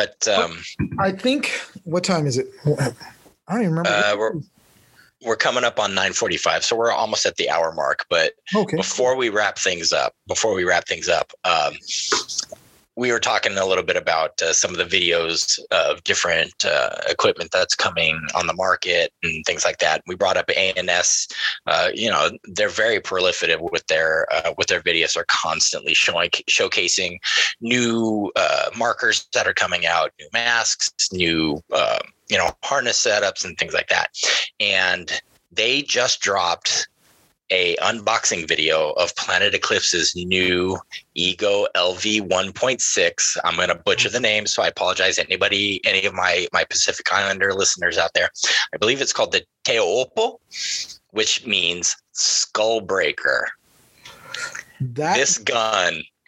[0.00, 0.58] But um
[0.98, 1.50] I think
[1.84, 2.46] what time is it?
[2.66, 3.90] I don't even remember.
[3.90, 4.34] Uh, we're
[5.22, 8.06] we're coming up on 9:45, so we're almost at the hour mark.
[8.08, 8.76] But okay.
[8.76, 11.74] before we wrap things up, before we wrap things up, um,
[13.00, 16.90] we were talking a little bit about uh, some of the videos of different uh,
[17.08, 20.02] equipment that's coming on the market and things like that.
[20.06, 21.26] We brought up ANS.
[21.66, 25.14] Uh, you know, they're very prolific with their uh, with their videos.
[25.14, 27.16] They're constantly showing showcasing
[27.62, 33.46] new uh, markers that are coming out, new masks, new um, you know harness setups
[33.46, 34.10] and things like that.
[34.60, 35.10] And
[35.50, 36.86] they just dropped
[37.50, 40.78] a unboxing video of Planet Eclipse's new
[41.14, 43.36] Ego LV 1.6.
[43.44, 45.16] I'm going to butcher the name, so I apologize.
[45.16, 48.30] To anybody, any of my my Pacific Islander listeners out there,
[48.72, 50.38] I believe it's called the Teopo,
[51.10, 53.48] which means skull breaker.
[54.80, 56.02] That, this gun,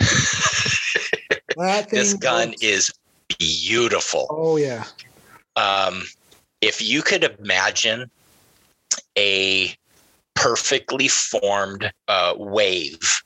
[1.91, 2.63] this gun works.
[2.63, 2.93] is
[3.39, 4.27] beautiful.
[4.31, 4.85] Oh yeah.
[5.57, 6.03] Um,
[6.61, 8.11] if you could imagine
[9.17, 9.75] a
[10.43, 13.23] perfectly formed uh, wave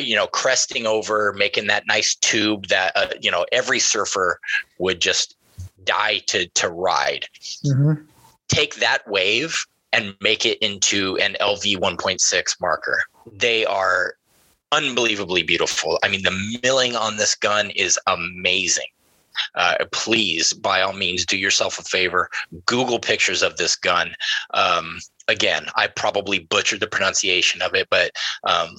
[0.00, 4.40] you know cresting over making that nice tube that uh, you know every surfer
[4.78, 5.36] would just
[5.84, 7.26] die to to ride.
[7.64, 8.02] Mm-hmm.
[8.48, 9.54] take that wave
[9.92, 13.02] and make it into an lv 1.6 marker.
[13.32, 14.14] They are
[14.72, 15.98] unbelievably beautiful.
[16.02, 18.90] I mean the milling on this gun is amazing
[19.54, 22.28] uh, please, by all means, do yourself a favor.
[22.66, 24.14] Google pictures of this gun.
[24.54, 28.12] Um, again, I probably butchered the pronunciation of it, but
[28.44, 28.76] um,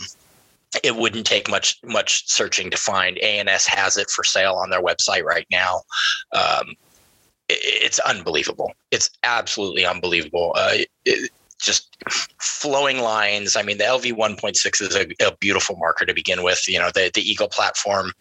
[0.83, 3.17] it wouldn't take much much searching to find.
[3.19, 5.81] ANS has it for sale on their website right now.
[6.33, 6.75] Um,
[7.49, 8.73] it, it's unbelievable.
[8.91, 10.53] It's absolutely unbelievable.
[10.55, 11.31] Uh, it,
[11.61, 11.95] just
[12.39, 13.55] flowing lines.
[13.55, 16.67] I mean, the LV 1.6 is a, a, beautiful marker to begin with.
[16.67, 18.11] You know, the, the Ego platform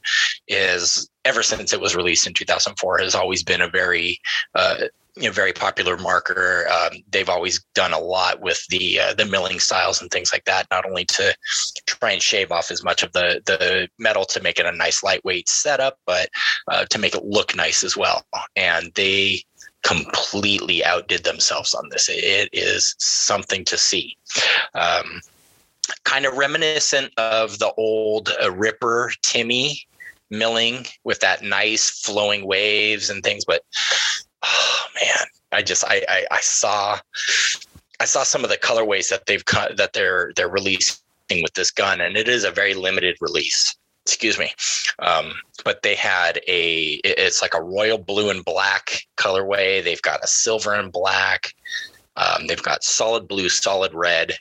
[0.49, 4.18] is ever since it was released in 2004 has always been a very
[4.55, 4.76] uh,
[5.16, 6.66] you know, very popular marker.
[6.68, 10.45] Um, they've always done a lot with the uh, the milling styles and things like
[10.45, 11.36] that, not only to
[11.86, 15.03] try and shave off as much of the the metal to make it a nice
[15.03, 16.28] lightweight setup, but
[16.68, 18.24] uh, to make it look nice as well.
[18.57, 19.43] And they
[19.83, 22.09] completely outdid themselves on this.
[22.09, 24.16] It is something to see.
[24.74, 25.20] Um,
[26.05, 29.81] kind of reminiscent of the old uh, Ripper Timmy
[30.31, 33.62] milling with that nice flowing waves and things, but
[34.43, 36.99] oh man, I just I, I I, saw
[37.99, 40.97] I saw some of the colorways that they've cut that they're they're releasing
[41.43, 43.76] with this gun, and it is a very limited release.
[44.07, 44.53] Excuse me.
[44.99, 45.33] Um,
[45.65, 49.83] but they had a it's like a royal blue and black colorway.
[49.83, 51.55] They've got a silver and black.
[52.17, 54.35] Um, they've got solid blue, solid red.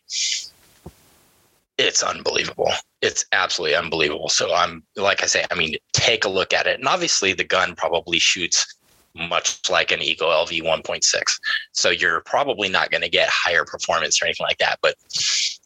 [1.77, 2.71] It's unbelievable.
[3.01, 4.29] It's absolutely unbelievable.
[4.29, 6.79] So I'm like I say, I mean, take a look at it.
[6.79, 8.75] And obviously the gun probably shoots
[9.15, 11.39] much like an Ego LV 1.6.
[11.71, 14.79] So you're probably not going to get higher performance or anything like that.
[14.81, 14.95] But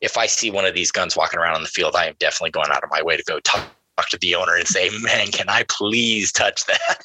[0.02, 2.52] if I see one of these guns walking around on the field, I am definitely
[2.52, 3.68] going out of my way to go talk,
[3.98, 7.04] talk to the owner and say, man, can I please touch that?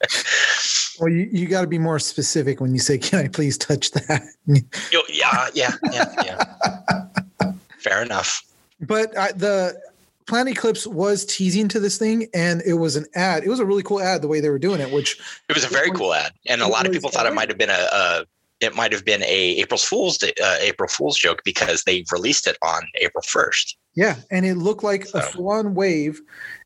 [1.00, 3.90] well, you, you got to be more specific when you say, can I please touch
[3.92, 4.22] that?
[4.46, 7.52] yeah, yeah, yeah, yeah.
[7.78, 8.42] Fair enough.
[8.80, 9.80] But I, the
[10.26, 13.44] Planet Eclipse was teasing to this thing, and it was an ad.
[13.44, 14.92] It was a really cool ad the way they were doing it.
[14.92, 15.18] Which
[15.48, 17.58] it was a very cool ad, and a lot of people thought it might have
[17.58, 18.24] been a, a
[18.62, 22.56] it might have been a April Fool's uh, April Fool's joke because they released it
[22.62, 23.76] on April first.
[23.94, 25.18] Yeah, and it looked like so.
[25.18, 26.20] a full-on wave.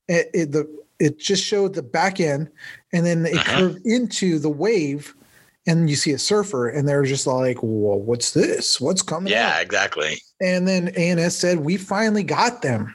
[0.09, 0.67] It, it, the
[0.99, 2.51] it just showed the back end,
[2.93, 3.59] and then it uh-huh.
[3.59, 5.15] curved into the wave,
[5.67, 8.81] and you see a surfer, and they're just like, "Whoa, what's this?
[8.81, 10.21] What's coming?" Yeah, exactly.
[10.41, 12.95] And then ANS said, "We finally got them."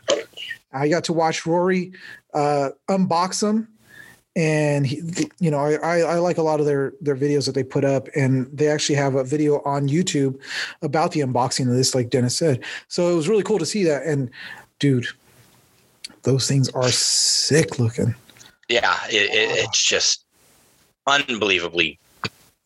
[0.74, 1.92] I got to watch Rory
[2.34, 3.68] uh, unbox them,
[4.36, 7.64] and he, you know, I, I like a lot of their their videos that they
[7.64, 10.40] put up, and they actually have a video on YouTube
[10.82, 12.64] about the unboxing of this, like Dennis said.
[12.88, 14.04] So it was really cool to see that.
[14.04, 14.30] And
[14.80, 15.08] dude,
[16.24, 18.16] those things are sick looking.
[18.70, 20.24] Yeah, it, it, it's just
[21.08, 22.00] unbelievably,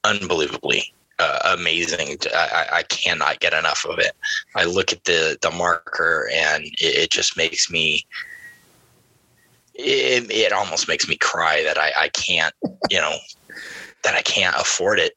[0.04, 2.18] unbelievably uh, amazing.
[2.34, 4.12] I, I, cannot get enough of it.
[4.56, 8.06] I look at the the marker and it, it just makes me.
[9.76, 12.54] It, it almost makes me cry that I, I can't,
[12.90, 13.18] you know,
[14.04, 15.14] that I can't afford it.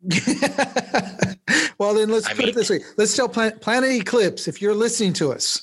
[1.78, 2.80] well, then let's I put mean, it this way.
[2.96, 5.60] Let's tell Planet, Planet Eclipse if you're listening to us,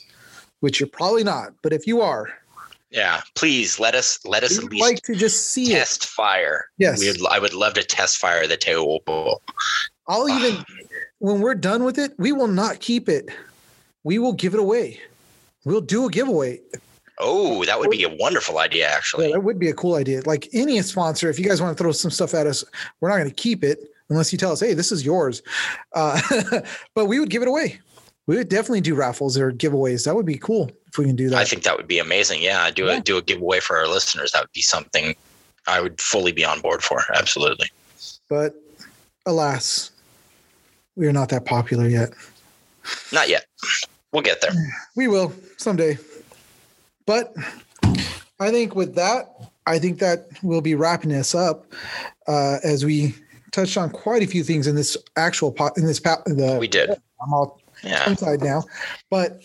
[0.59, 2.27] which you're probably not, but if you are,
[2.95, 6.07] yeah, please let us let us at least like to just see test it.
[6.07, 6.69] fire.
[6.77, 9.38] Yes, We'd, I would love to test fire the Teopo.
[10.07, 10.65] I'll even ah.
[11.19, 13.29] when we're done with it, we will not keep it.
[14.05, 15.01] We will give it away.
[15.65, 16.61] We'll do a giveaway.
[17.20, 19.28] Oh, that would be a wonderful idea, actually.
[19.28, 20.22] Yeah, that would be a cool idea.
[20.26, 22.63] Like any sponsor, if you guys want to throw some stuff at us,
[22.99, 25.41] we're not going to keep it unless you tell us, "Hey, this is yours."
[25.93, 26.20] Uh,
[26.95, 27.80] but we would give it away.
[28.28, 30.05] We would definitely do raffles or giveaways.
[30.05, 31.38] That would be cool if we can do that.
[31.38, 32.41] I think that would be amazing.
[32.41, 32.97] Yeah, do yeah.
[32.97, 34.32] a do a giveaway for our listeners.
[34.32, 35.16] That would be something
[35.68, 37.03] I would fully be on board for.
[37.16, 37.70] Absolutely.
[38.30, 38.55] But
[39.26, 39.91] alas,
[40.95, 42.13] we are not that popular yet.
[43.11, 43.45] Not yet.
[44.11, 44.51] We'll get there.
[44.95, 45.97] We will someday.
[47.06, 47.34] But
[48.39, 49.28] I think with that,
[49.68, 51.66] I think that we'll be wrapping this up
[52.28, 53.16] uh, as we
[53.51, 56.68] touched on quite a few things in this actual pot in this pa- the we
[56.68, 56.89] did.
[56.89, 58.10] I'm all yeah.
[58.10, 58.64] inside now,
[59.10, 59.43] but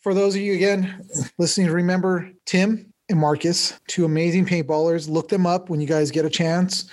[0.00, 1.06] for those of you again
[1.38, 5.08] listening, remember Tim and Markus, two amazing paintballers.
[5.08, 6.90] Look them up when you guys get a chance.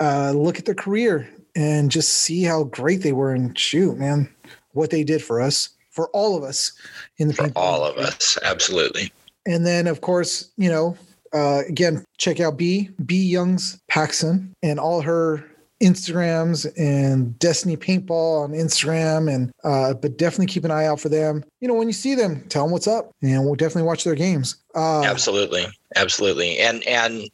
[0.00, 3.32] Uh, look at their career and just see how great they were.
[3.32, 4.28] And shoot, man,
[4.72, 6.72] what they did for us, for all of us
[7.18, 9.12] in the for all of us, absolutely.
[9.46, 10.96] And then, of course, you know,
[11.32, 15.44] uh, again, check out B B Youngs Paxson and all her
[15.82, 21.10] Instagrams and Destiny Paintball on Instagram, and uh, but definitely keep an eye out for
[21.10, 21.44] them.
[21.60, 24.14] You know, when you see them, tell them what's up, and we'll definitely watch their
[24.14, 24.56] games.
[24.74, 27.28] Uh, absolutely, absolutely, and and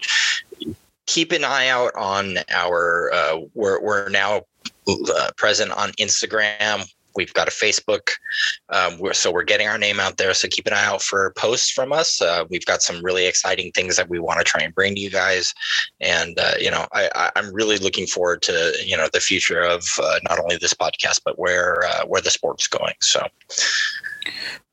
[1.07, 3.13] keep an eye out on our.
[3.13, 4.43] Uh, we're we're now
[4.89, 6.91] uh, present on Instagram.
[7.17, 8.11] We've got a Facebook,
[8.71, 10.35] um, we're, so we're getting our name out there.
[10.35, 12.21] So keep an eye out for posts from us.
[12.21, 15.01] Uh, we've got some really exciting things that we want to try and bring to
[15.01, 15.55] you guys,
[16.01, 19.85] and uh, you know, I, am really looking forward to you know the future of
[20.03, 22.95] uh, not only this podcast but where uh, where the sport's going.
[23.01, 23.27] So.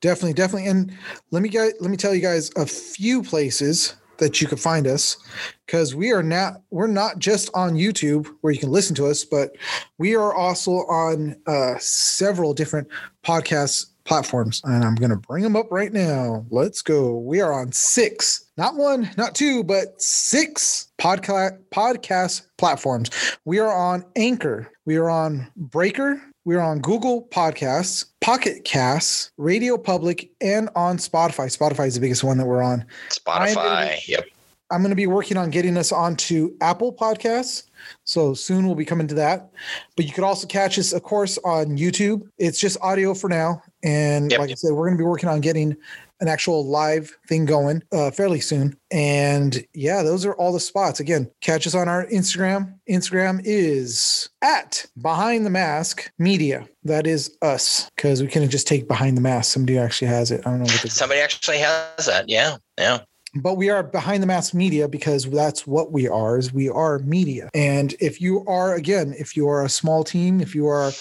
[0.01, 0.97] Definitely, definitely, and
[1.31, 4.87] let me get let me tell you guys a few places that you can find
[4.87, 5.17] us
[5.65, 9.23] because we are not we're not just on YouTube where you can listen to us,
[9.25, 9.55] but
[9.97, 12.87] we are also on uh, several different
[13.25, 16.43] podcast platforms, and I'm going to bring them up right now.
[16.49, 17.19] Let's go.
[17.19, 23.11] We are on six, not one, not two, but six podcast podcast platforms.
[23.45, 24.71] We are on Anchor.
[24.85, 26.21] We are on Breaker.
[26.49, 31.45] We're on Google Podcasts, Pocket Casts, Radio Public, and on Spotify.
[31.55, 32.83] Spotify is the biggest one that we're on.
[33.09, 34.25] Spotify, be, yep.
[34.71, 37.65] I'm going to be working on getting us onto Apple Podcasts.
[38.03, 39.51] So soon we'll be coming to that.
[39.95, 42.27] But you could also catch us, of course, on YouTube.
[42.39, 43.61] It's just audio for now.
[43.83, 44.39] And yep.
[44.39, 45.77] like I said, we're going to be working on getting
[46.21, 48.77] an actual live thing going uh, fairly soon.
[48.91, 50.99] And yeah, those are all the spots.
[50.99, 52.73] Again, catch us on our Instagram.
[52.89, 56.67] Instagram is at Behind the Mask Media.
[56.83, 59.51] That is us because we couldn't just take Behind the Mask.
[59.51, 60.41] Somebody actually has it.
[60.45, 60.91] I don't know what.
[60.91, 62.27] Somebody actually has that.
[62.27, 62.99] Yeah, yeah.
[63.35, 66.99] but we are behind the mask media because that's what we are is we are
[66.99, 70.91] media and if you are again if you are a small team if you are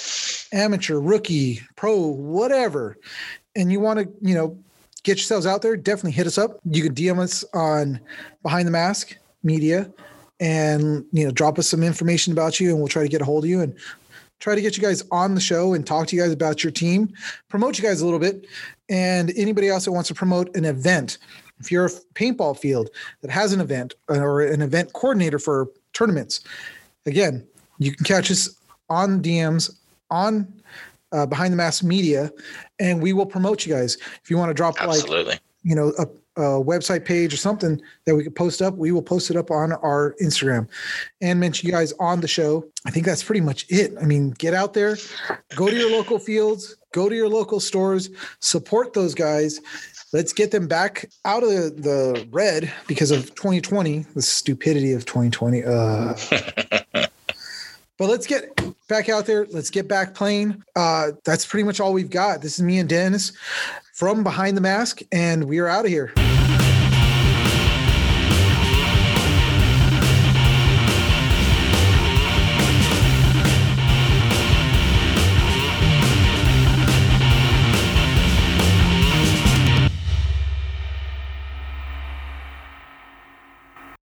[0.53, 2.99] amateur rookie pro whatever
[3.57, 4.59] and you want to you know
[5.09, 6.61] get yourselves out there definitely hit us up.
[6.71, 7.99] You can dm us on
[8.43, 9.91] behind the mask media
[10.39, 13.25] and you know drop us some information about you and we'll try to get a
[13.25, 13.75] hold of you and
[14.39, 16.71] try to get you guys on the show and talk to you guys about your
[16.71, 17.09] team
[17.49, 18.47] promote you guys a little bit.
[18.91, 21.17] And anybody else that wants to promote an event
[21.59, 22.91] if you're a paintball field
[23.23, 26.41] that has an event or an event coordinator for tournaments,
[27.07, 27.47] again,
[27.79, 29.75] you can catch us on DMs
[30.11, 30.53] on
[31.13, 32.31] uh, Behind the Mask Media,
[32.79, 33.97] and we will promote you guys.
[34.23, 36.07] If you want to drop like you know a,
[36.41, 39.51] a website page or something that we could post up, we will post it up
[39.51, 40.69] on our Instagram
[41.21, 42.65] and mention you guys on the show.
[42.87, 43.93] I think that's pretty much it.
[44.01, 44.97] I mean, get out there,
[45.57, 49.61] go to your local fields, go to your local stores, support those guys.
[50.13, 55.05] Let's get them back out of the, the red because of 2020, the stupidity of
[55.05, 55.65] 2020.
[55.65, 56.15] Uh,
[57.99, 58.49] but let's get
[58.89, 59.47] back out there.
[59.51, 60.63] Let's get back playing.
[60.75, 62.41] Uh, that's pretty much all we've got.
[62.41, 63.33] This is me and Dennis
[63.93, 66.13] from Behind the Mask, and we are out of here.